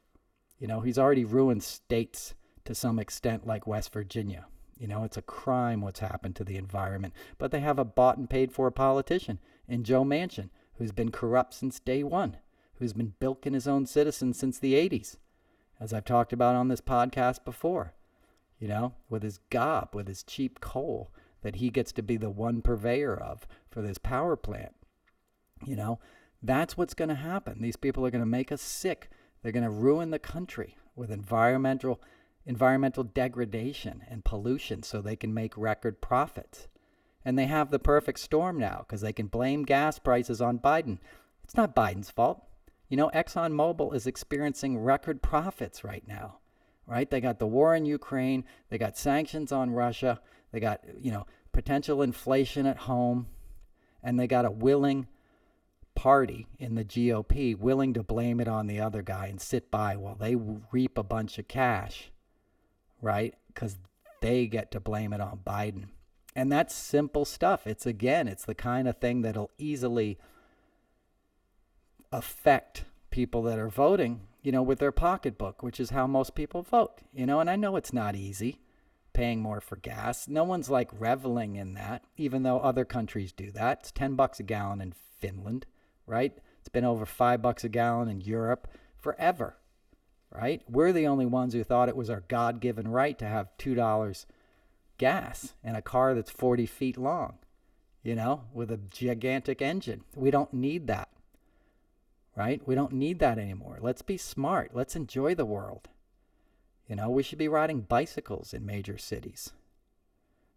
[0.57, 2.34] You know, he's already ruined states
[2.66, 4.47] to some extent, like West Virginia.
[4.80, 7.14] You know, it's a crime what's happened to the environment.
[7.38, 10.49] But they have a bought and paid for politician in Joe Manchin
[10.82, 12.38] who's been corrupt since day one,
[12.80, 15.18] who's been bilking his own citizens since the 80s,
[15.80, 17.93] as I've talked about on this podcast before.
[18.57, 21.12] You know, with his gob, with his cheap coal
[21.43, 24.74] that he gets to be the one purveyor of for this power plant.
[25.66, 25.99] You know,
[26.41, 27.62] that's what's going to happen.
[27.62, 29.09] These people are going to make us sick.
[29.41, 32.01] They're going to ruin the country with environmental
[32.45, 36.68] environmental degradation and pollution so they can make record profits.
[37.24, 40.97] And they have the perfect storm now because they can blame gas prices on Biden.
[41.43, 42.41] It's not Biden's fault.
[42.89, 46.39] You know, ExxonMobil is experiencing record profits right now,
[46.88, 47.09] right?
[47.09, 50.20] They got the war in Ukraine, they got sanctions on Russia,
[50.51, 53.28] they got, you know, potential inflation at home,
[54.03, 55.07] and they got a willing
[55.95, 59.95] party in the GOP willing to blame it on the other guy and sit by
[59.95, 62.11] while they reap a bunch of cash,
[63.01, 63.35] right?
[63.47, 63.77] Because
[64.21, 65.89] they get to blame it on Biden.
[66.35, 67.67] And that's simple stuff.
[67.67, 70.17] It's again, it's the kind of thing that'll easily
[72.11, 76.61] affect people that are voting, you know, with their pocketbook, which is how most people
[76.61, 77.39] vote, you know.
[77.39, 78.59] And I know it's not easy
[79.13, 80.27] paying more for gas.
[80.27, 83.79] No one's like reveling in that, even though other countries do that.
[83.81, 85.65] It's 10 bucks a gallon in Finland,
[86.12, 86.38] right?
[86.59, 89.55] It's been over 5 bucks a gallon in Europe forever,
[90.30, 90.62] right?
[90.70, 94.26] We're the only ones who thought it was our God-given right to have $2
[94.97, 97.38] gas in a car that's 40 feet long,
[98.03, 100.03] you know, with a gigantic engine.
[100.14, 101.07] We don't need that,
[102.36, 102.62] right?
[102.68, 103.80] We don't need that anymore.
[103.82, 104.72] Let's be smart.
[104.74, 105.88] Let's enjoy the world.
[106.89, 109.53] You know, we should be riding bicycles in major cities.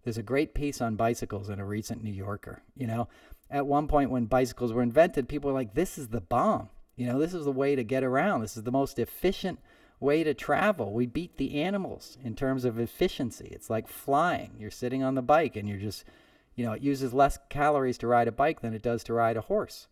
[0.03, 2.63] There's a great piece on bicycles in a recent New Yorker.
[2.77, 3.09] You know,
[3.55, 6.71] at one point when bicycles were invented, people were like, this is the bomb.
[6.97, 8.41] You know, this is the way to get around.
[8.41, 9.61] This is the most efficient
[10.01, 10.93] way to travel.
[10.93, 13.49] We beat the animals in terms of efficiency.
[13.53, 14.57] It's like flying.
[14.59, 16.05] You're sitting on the bike and you're just,
[16.57, 19.37] you know, it uses less calories to ride a bike than it does to ride
[19.37, 19.87] a horse.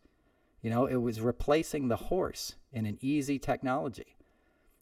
[0.61, 4.17] You know, it was replacing the horse in an easy technology.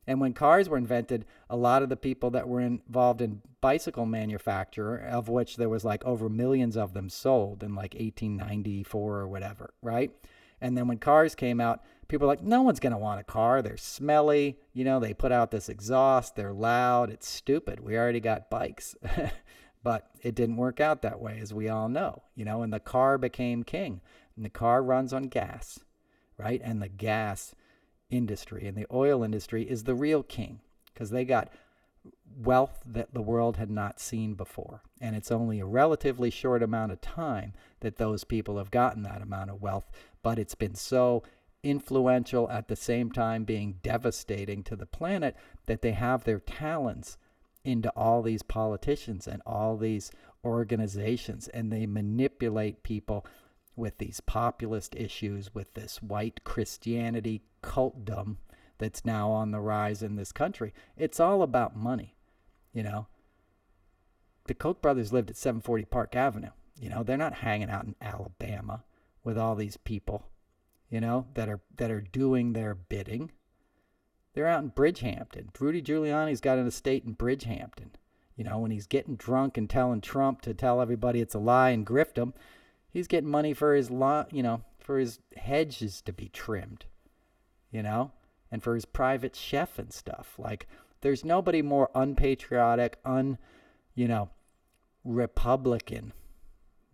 [0.06, 4.06] And when cars were invented, a lot of the people that were involved in bicycle
[4.06, 9.28] manufacture, of which there was like over millions of them sold in like 1894 or
[9.28, 10.10] whatever, right?
[10.60, 13.24] And then when cars came out, people were like, no one's going to want a
[13.24, 13.62] car.
[13.62, 14.58] They're smelly.
[14.72, 16.36] You know, they put out this exhaust.
[16.36, 17.10] They're loud.
[17.10, 17.80] It's stupid.
[17.80, 18.94] We already got bikes.
[19.82, 22.80] but it didn't work out that way, as we all know, you know, and the
[22.80, 24.00] car became king.
[24.36, 25.80] And the car runs on gas,
[26.36, 26.60] right?
[26.62, 27.54] And the gas
[28.10, 30.60] industry and the oil industry is the real king
[30.92, 31.48] because they got
[32.36, 34.82] wealth that the world had not seen before.
[35.00, 39.22] And it's only a relatively short amount of time that those people have gotten that
[39.22, 39.90] amount of wealth,
[40.22, 41.22] but it's been so
[41.62, 45.36] influential at the same time being devastating to the planet
[45.66, 47.18] that they have their talents
[47.64, 50.10] into all these politicians and all these
[50.42, 53.26] organizations and they manipulate people
[53.80, 58.36] with these populist issues, with this white Christianity cultdom
[58.78, 60.72] that's now on the rise in this country.
[60.96, 62.14] It's all about money,
[62.72, 63.08] you know.
[64.46, 66.50] The Koch brothers lived at 740 Park Avenue.
[66.80, 68.84] You know, they're not hanging out in Alabama
[69.22, 70.26] with all these people,
[70.88, 73.32] you know, that are that are doing their bidding.
[74.32, 75.48] They're out in Bridgehampton.
[75.58, 77.90] Rudy Giuliani's got an estate in Bridgehampton.
[78.36, 81.70] You know, when he's getting drunk and telling Trump to tell everybody it's a lie
[81.70, 82.32] and grift him,
[82.90, 86.86] He's getting money for his law, you know, for his hedges to be trimmed,
[87.70, 88.12] you know,
[88.50, 90.34] and for his private chef and stuff.
[90.38, 90.66] Like,
[91.00, 93.38] there's nobody more unpatriotic, un,
[93.94, 94.30] you know,
[95.04, 96.12] Republican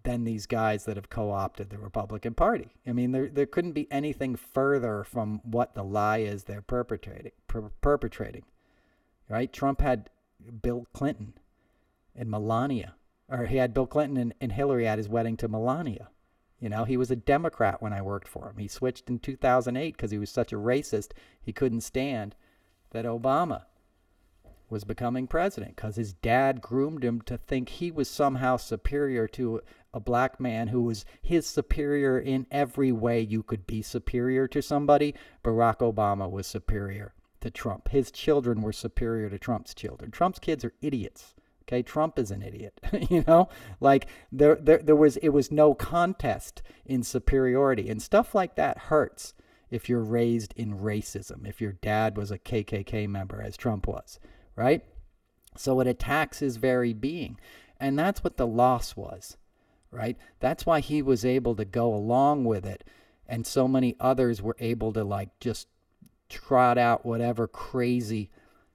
[0.05, 2.71] than these guys that have co-opted the Republican Party.
[2.87, 7.33] I mean, there there couldn't be anything further from what the lie is they're perpetrating.
[7.49, 8.45] Per- perpetrating,
[9.29, 9.53] right?
[9.53, 10.09] Trump had
[10.63, 11.35] Bill Clinton
[12.15, 12.95] and Melania
[13.29, 16.09] or he had Bill Clinton and, and Hillary at his wedding to Melania.
[16.61, 18.57] You know, he was a Democrat when I worked for him.
[18.57, 22.35] He switched in 2008 because he was such a racist, he couldn't stand
[22.91, 23.65] that Obama
[24.69, 29.61] was becoming president because his dad groomed him to think he was somehow superior to
[29.95, 34.61] a black man who was his superior in every way you could be superior to
[34.61, 35.15] somebody.
[35.45, 37.89] Barack Obama was superior to Trump.
[37.89, 40.11] His children were superior to Trump's children.
[40.11, 41.35] Trump's kids are idiots.
[41.69, 42.81] Okay, Trump is an idiot.
[43.11, 43.49] you know,
[43.81, 48.79] like there, there, there was, it was no contest in superiority, and stuff like that
[48.79, 49.35] hurts
[49.69, 51.47] if you're raised in racism.
[51.47, 54.21] If your dad was a KKK member, as Trump was,
[54.55, 54.85] right?
[55.57, 57.41] So it attacks his very being,
[57.81, 59.37] and that's what the loss was,
[59.91, 60.17] right?
[60.39, 62.85] That's why he was able to go along with it,
[63.27, 65.67] and so many others were able to like just
[66.29, 68.31] trot out whatever crazy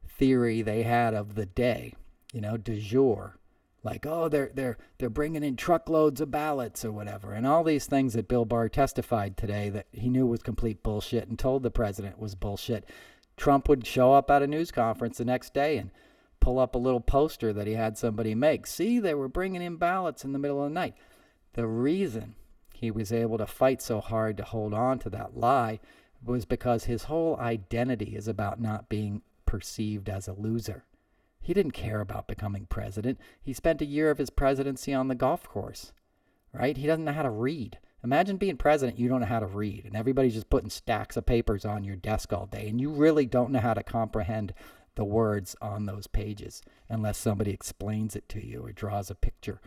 [0.06, 1.94] theory they had of the day
[2.32, 3.38] you know, du jour,
[3.84, 7.34] like oh they're they're they're bringing in truckloads of ballots or whatever.
[7.34, 11.28] And all these things that Bill Barr testified today that he knew was complete bullshit
[11.28, 12.88] and told the president was bullshit.
[13.38, 15.90] Trump would show up at a news conference the next day and
[16.40, 18.68] pull up a little poster that he had somebody make.
[18.68, 20.96] See they were bringing in ballots in the middle of the night.
[21.54, 22.36] The reason
[22.74, 25.80] he was able to fight so hard to hold on to that lie
[26.24, 30.84] was because his whole identity is about not being perceived as a loser
[31.42, 33.20] he didn't care about becoming president.
[33.42, 35.92] He spent a year of his presidency on the golf course,
[36.54, 36.78] right?
[36.78, 37.80] He doesn't know how to read.
[38.04, 41.26] Imagine being president, you don't know how to read, and everybody's just putting stacks of
[41.26, 44.54] papers on your desk all day, and you really don't know how to comprehend
[44.96, 49.62] the words on those pages unless somebody explains it to you or draws a picture.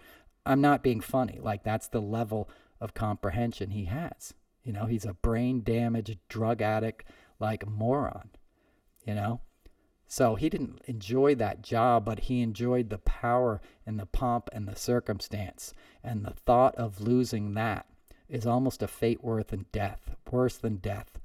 [0.45, 1.39] I'm not being funny.
[1.41, 2.51] Like, that's the level
[2.81, 4.35] of comprehension he has.
[4.63, 7.09] You know, he's a brain damaged, drug addict,
[7.39, 8.31] like moron,
[9.07, 9.41] you know?
[10.07, 14.69] So he didn't enjoy that job, but he enjoyed the power and the pomp and
[14.69, 15.75] the circumstance.
[16.03, 17.87] And the thought of losing that
[18.29, 21.19] is almost a fate worse than death, worse than death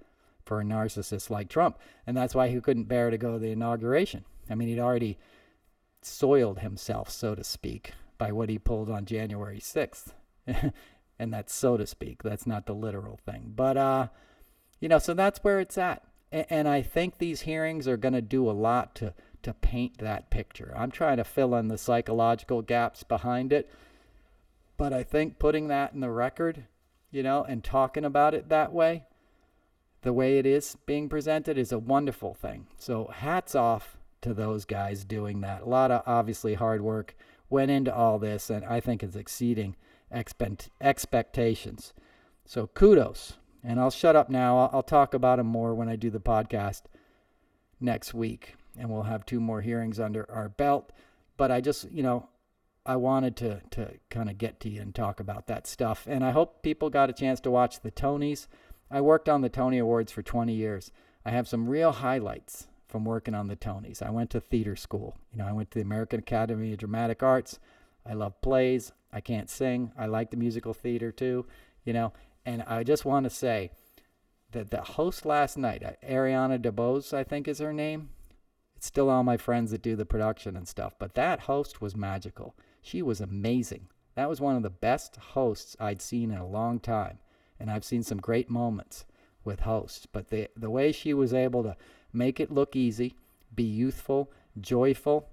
[0.46, 1.78] for a narcissist like Trump.
[2.08, 4.26] And that's why he couldn't bear to go to the inauguration.
[4.50, 5.18] I mean, he'd already
[6.02, 10.14] soiled himself, so to speak, by what he pulled on January 6th.
[11.20, 12.24] and that's so to speak.
[12.24, 13.54] That's not the literal thing.
[13.56, 14.08] But, uh,
[14.80, 18.22] you know, so that's where it's at and I think these hearings are going to
[18.22, 20.74] do a lot to to paint that picture.
[20.76, 23.70] I'm trying to fill in the psychological gaps behind it,
[24.76, 26.66] but I think putting that in the record,
[27.10, 29.06] you know, and talking about it that way,
[30.02, 32.68] the way it is being presented is a wonderful thing.
[32.78, 35.62] So hats off to those guys doing that.
[35.62, 37.16] A lot of obviously hard work
[37.50, 39.76] went into all this, and I think it's exceeding
[40.12, 41.94] expect- expectations.
[42.46, 44.58] So kudos and I'll shut up now.
[44.58, 46.84] I'll, I'll talk about him more when I do the podcast
[47.80, 48.56] next week.
[48.78, 50.92] And we'll have two more hearings under our belt.
[51.38, 52.30] But I just, you know,
[52.86, 56.08] I wanted to, to kind of get to you and talk about that stuff.
[56.08, 58.48] And I hope people got a chance to watch the Tonys.
[58.90, 60.92] I worked on the Tony Awards for 20 years.
[61.26, 64.02] I have some real highlights from working on the Tonys.
[64.02, 65.18] I went to theater school.
[65.32, 67.60] You know, I went to the American Academy of Dramatic Arts.
[68.06, 68.92] I love plays.
[69.12, 69.92] I can't sing.
[69.98, 71.46] I like the musical theater too,
[71.84, 72.14] you know,
[72.50, 73.70] and I just want to say
[74.54, 78.10] that the host last night, uh, Ariana DeBose, I think is her name.
[78.76, 81.96] It's still all my friends that do the production and stuff, but that host was
[81.96, 82.56] magical.
[82.82, 83.90] She was amazing.
[84.16, 87.20] That was one of the best hosts I'd seen in a long time.
[87.60, 89.06] And I've seen some great moments
[89.44, 91.78] with hosts, but the the way she was able to
[92.12, 93.14] make it look easy,
[93.54, 95.30] be youthful, joyful,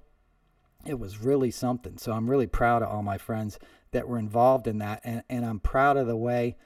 [0.84, 1.96] it was really something.
[1.96, 3.58] So I'm really proud of all my friends
[3.92, 6.56] that were involved in that and, and I'm proud of the way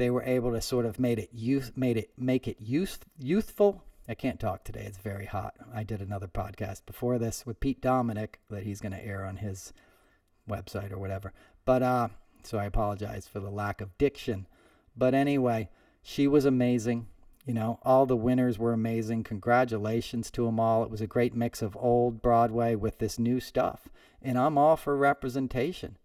[0.00, 3.84] they were able to sort of made it youth made it make it youth youthful.
[4.08, 4.84] I can't talk today.
[4.86, 5.56] It's very hot.
[5.74, 9.36] I did another podcast before this with Pete Dominick that he's going to air on
[9.36, 9.74] his
[10.48, 11.34] website or whatever.
[11.66, 12.08] But uh
[12.42, 14.46] so I apologize for the lack of diction.
[14.96, 15.68] But anyway,
[16.02, 17.06] she was amazing.
[17.44, 19.24] You know, all the winners were amazing.
[19.24, 20.82] Congratulations to them all.
[20.82, 23.90] It was a great mix of old Broadway with this new stuff.
[24.22, 25.98] And I'm all for representation.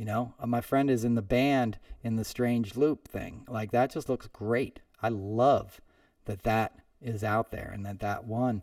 [0.00, 3.44] You know, uh, my friend is in the band in the Strange Loop thing.
[3.46, 4.80] Like that just looks great.
[5.02, 5.82] I love
[6.24, 6.72] that that
[7.02, 8.62] is out there and that that one.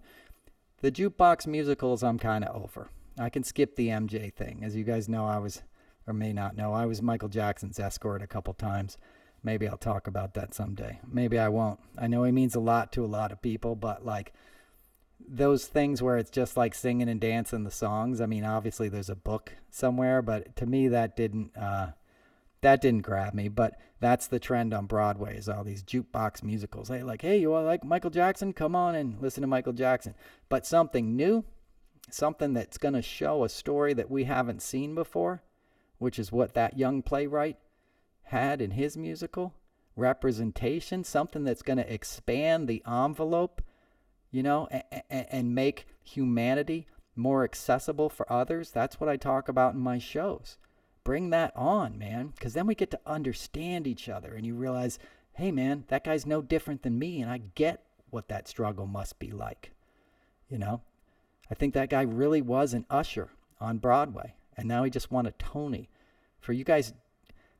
[0.81, 2.89] The jukebox musicals I'm kind of over.
[3.19, 4.63] I can skip the MJ thing.
[4.63, 5.61] As you guys know, I was,
[6.07, 8.97] or may not know, I was Michael Jackson's escort a couple times.
[9.43, 10.99] Maybe I'll talk about that someday.
[11.07, 11.79] Maybe I won't.
[11.99, 14.33] I know he means a lot to a lot of people, but like
[15.27, 18.21] those things where it's just like singing and dancing the songs.
[18.21, 21.91] I mean, obviously there's a book somewhere, but to me that didn't uh,
[22.61, 23.49] that didn't grab me.
[23.49, 26.87] But that's the trend on Broadway is all these jukebox musicals.
[26.87, 28.53] Hey, like, hey, you all like Michael Jackson?
[28.53, 30.15] Come on and listen to Michael Jackson.
[30.49, 31.43] But something new,
[32.09, 35.43] something that's going to show a story that we haven't seen before,
[35.97, 37.57] which is what that young playwright
[38.23, 39.53] had in his musical
[39.95, 43.61] representation, something that's going to expand the envelope
[44.37, 46.85] you know, and, and make humanity
[47.15, 48.69] more accessible for others.
[48.69, 50.59] That's what I talk about in my shows.
[51.03, 54.99] Bring that on, man, because then we get to understand each other and you realize,
[55.33, 59.17] hey, man, that guy's no different than me, and I get what that struggle must
[59.17, 59.71] be like.
[60.49, 60.81] You know,
[61.49, 63.29] I think that guy really was an usher
[63.59, 65.89] on Broadway, and now he just won a Tony.
[66.39, 66.93] For you guys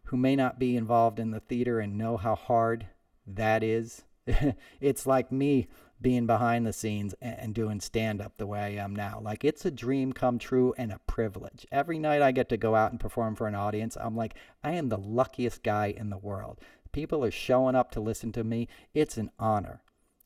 [0.04, 2.86] who may not be involved in the theater and know how hard
[3.26, 4.04] that is,
[4.80, 5.68] it's like me
[6.00, 9.20] being behind the scenes and doing stand up the way I am now.
[9.22, 11.66] Like it's a dream come true and a privilege.
[11.72, 14.74] Every night I get to go out and perform for an audience, I'm like, I
[14.74, 16.60] am the luckiest guy in the world.
[16.92, 18.68] People are showing up to listen to me.
[18.94, 19.82] It's an honor.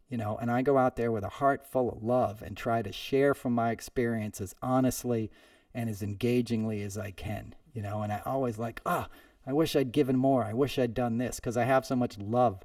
[0.10, 2.82] You know, and I go out there with a heart full of love and try
[2.82, 5.32] to share from my experiences honestly
[5.74, 9.08] and as engagingly as I can, you know, and I always like, ah,
[9.48, 10.44] I wish I'd given more.
[10.44, 12.64] I wish I'd done this because I have so much love,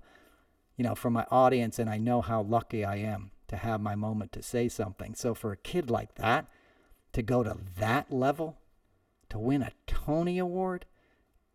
[0.76, 3.94] you know, for my audience and I know how lucky I am to have my
[3.94, 5.14] moment to say something.
[5.14, 6.46] So for a kid like that
[7.12, 8.58] to go to that level,
[9.30, 10.84] to win a Tony Award,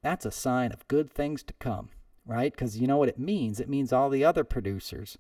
[0.02, 1.90] that's a sign of good things to come,
[2.26, 2.52] right?
[2.52, 3.60] Because you know what it means?
[3.60, 5.18] It means all the other producers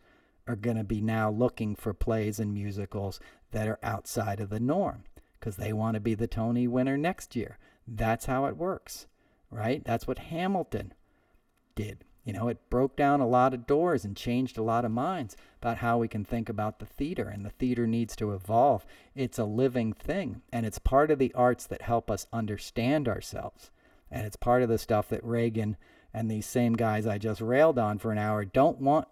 [0.47, 3.19] are going to be now looking for plays and musicals
[3.51, 5.03] that are outside of the norm
[5.39, 7.57] because they want to be the Tony winner next year.
[7.87, 9.07] That's how it works,
[9.49, 9.83] right?
[9.83, 10.93] That's what Hamilton
[11.75, 12.03] did.
[12.23, 15.35] You know, it broke down a lot of doors and changed a lot of minds
[15.59, 18.85] about how we can think about the theater, and the theater needs to evolve.
[19.15, 23.71] It's a living thing, and it's part of the arts that help us understand ourselves.
[24.11, 25.77] And it's part of the stuff that Reagan
[26.13, 29.07] and these same guys I just railed on for an hour don't want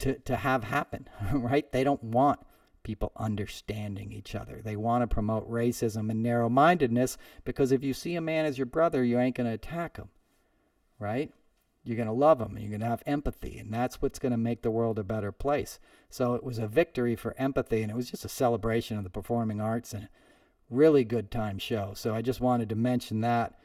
[0.00, 1.70] to, to have happen, right?
[1.72, 2.40] They don't want
[2.82, 4.60] people understanding each other.
[4.62, 8.58] They want to promote racism and narrow mindedness because if you see a man as
[8.58, 10.08] your brother, you ain't going to attack him,
[10.98, 11.32] right?
[11.88, 12.58] You're going to love them.
[12.58, 15.32] you're going to have empathy, and that's what's going to make the world a better
[15.32, 15.78] place.
[16.10, 19.10] So it was a victory for empathy, and it was just a celebration of the
[19.10, 20.08] performing arts and
[20.68, 21.92] really good time show.
[21.94, 23.58] So I just wanted to mention that,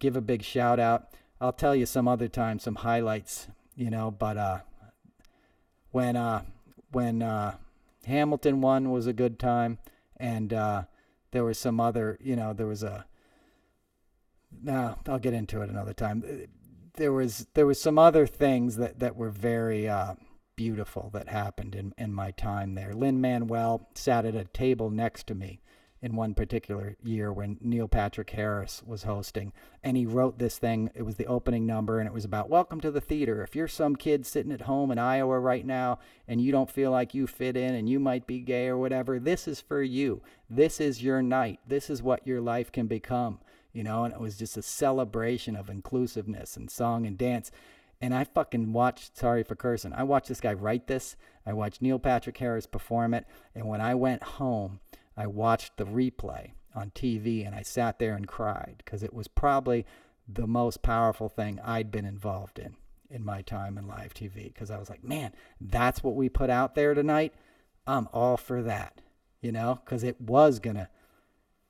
[0.00, 1.12] give a big shout out.
[1.40, 4.58] I'll tell you some other time some highlights, you know, but uh,
[5.92, 6.42] when uh,
[6.90, 7.58] when uh,
[8.06, 9.78] Hamilton won was a good time,
[10.16, 10.82] and uh,
[11.30, 13.04] there was some other, you know, there was a.
[14.60, 16.48] No, I'll get into it another time.
[16.98, 20.14] There was there was some other things that that were very uh,
[20.56, 22.92] beautiful that happened in in my time there.
[22.92, 25.60] Lin Manuel sat at a table next to me
[26.00, 29.52] in one particular year when Neil Patrick Harris was hosting.
[29.82, 30.90] And he wrote this thing.
[30.94, 33.42] It was the opening number, and it was about Welcome to the theater.
[33.42, 36.90] If you're some kid sitting at home in Iowa right now and you don't feel
[36.90, 40.22] like you fit in and you might be gay or whatever, this is for you.
[40.48, 41.60] This is your night.
[41.66, 43.38] This is what your life can become.
[43.78, 47.52] You know, and it was just a celebration of inclusiveness and song and dance.
[48.00, 51.14] And I fucking watched, sorry for cursing, I watched this guy write this.
[51.46, 53.24] I watched Neil Patrick Harris perform it.
[53.54, 54.80] And when I went home,
[55.16, 59.28] I watched the replay on TV and I sat there and cried because it was
[59.28, 59.86] probably
[60.26, 62.74] the most powerful thing I'd been involved in
[63.08, 66.50] in my time in live TV because I was like, man, that's what we put
[66.50, 67.32] out there tonight.
[67.86, 69.02] I'm all for that,
[69.40, 70.88] you know, because it was going to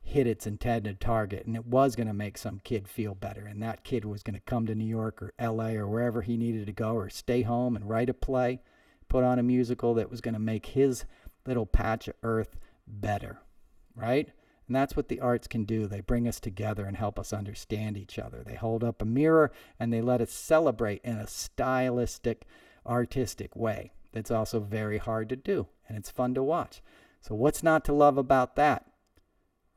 [0.08, 3.46] hit its intended target and it was going to make some kid feel better.
[3.46, 6.36] And that kid was going to come to New York or LA or wherever he
[6.36, 8.60] needed to go or stay home and write a play,
[9.08, 11.04] put on a musical that was going to make his
[11.46, 12.56] little patch of earth
[12.86, 13.40] better,
[13.94, 14.30] right?
[14.66, 15.86] And that's what the arts can do.
[15.86, 18.42] They bring us together and help us understand each other.
[18.44, 22.46] They hold up a mirror and they let us celebrate in a stylistic,
[22.86, 26.82] artistic way that's also very hard to do and it's fun to watch.
[27.20, 28.86] So, what's not to love about that?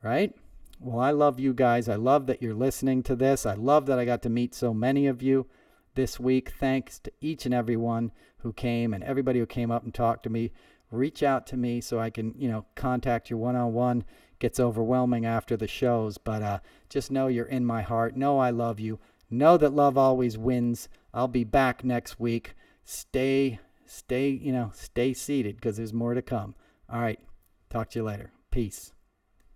[0.02, 0.34] Right?
[0.80, 1.88] Well, I love you guys.
[1.88, 3.46] I love that you're listening to this.
[3.46, 5.46] I love that I got to meet so many of you
[5.94, 6.50] this week.
[6.58, 10.24] Thanks to each and every one who came and everybody who came up and talked
[10.24, 10.50] to me
[10.92, 14.04] reach out to me so I can, you know, contact you one on one.
[14.38, 18.16] Gets overwhelming after the shows, but uh, just know you're in my heart.
[18.16, 18.98] Know I love you.
[19.30, 20.88] Know that love always wins.
[21.14, 22.54] I'll be back next week.
[22.84, 26.54] Stay, stay, you know, stay seated because there's more to come.
[26.92, 27.20] All right.
[27.70, 28.32] Talk to you later.
[28.50, 28.91] Peace.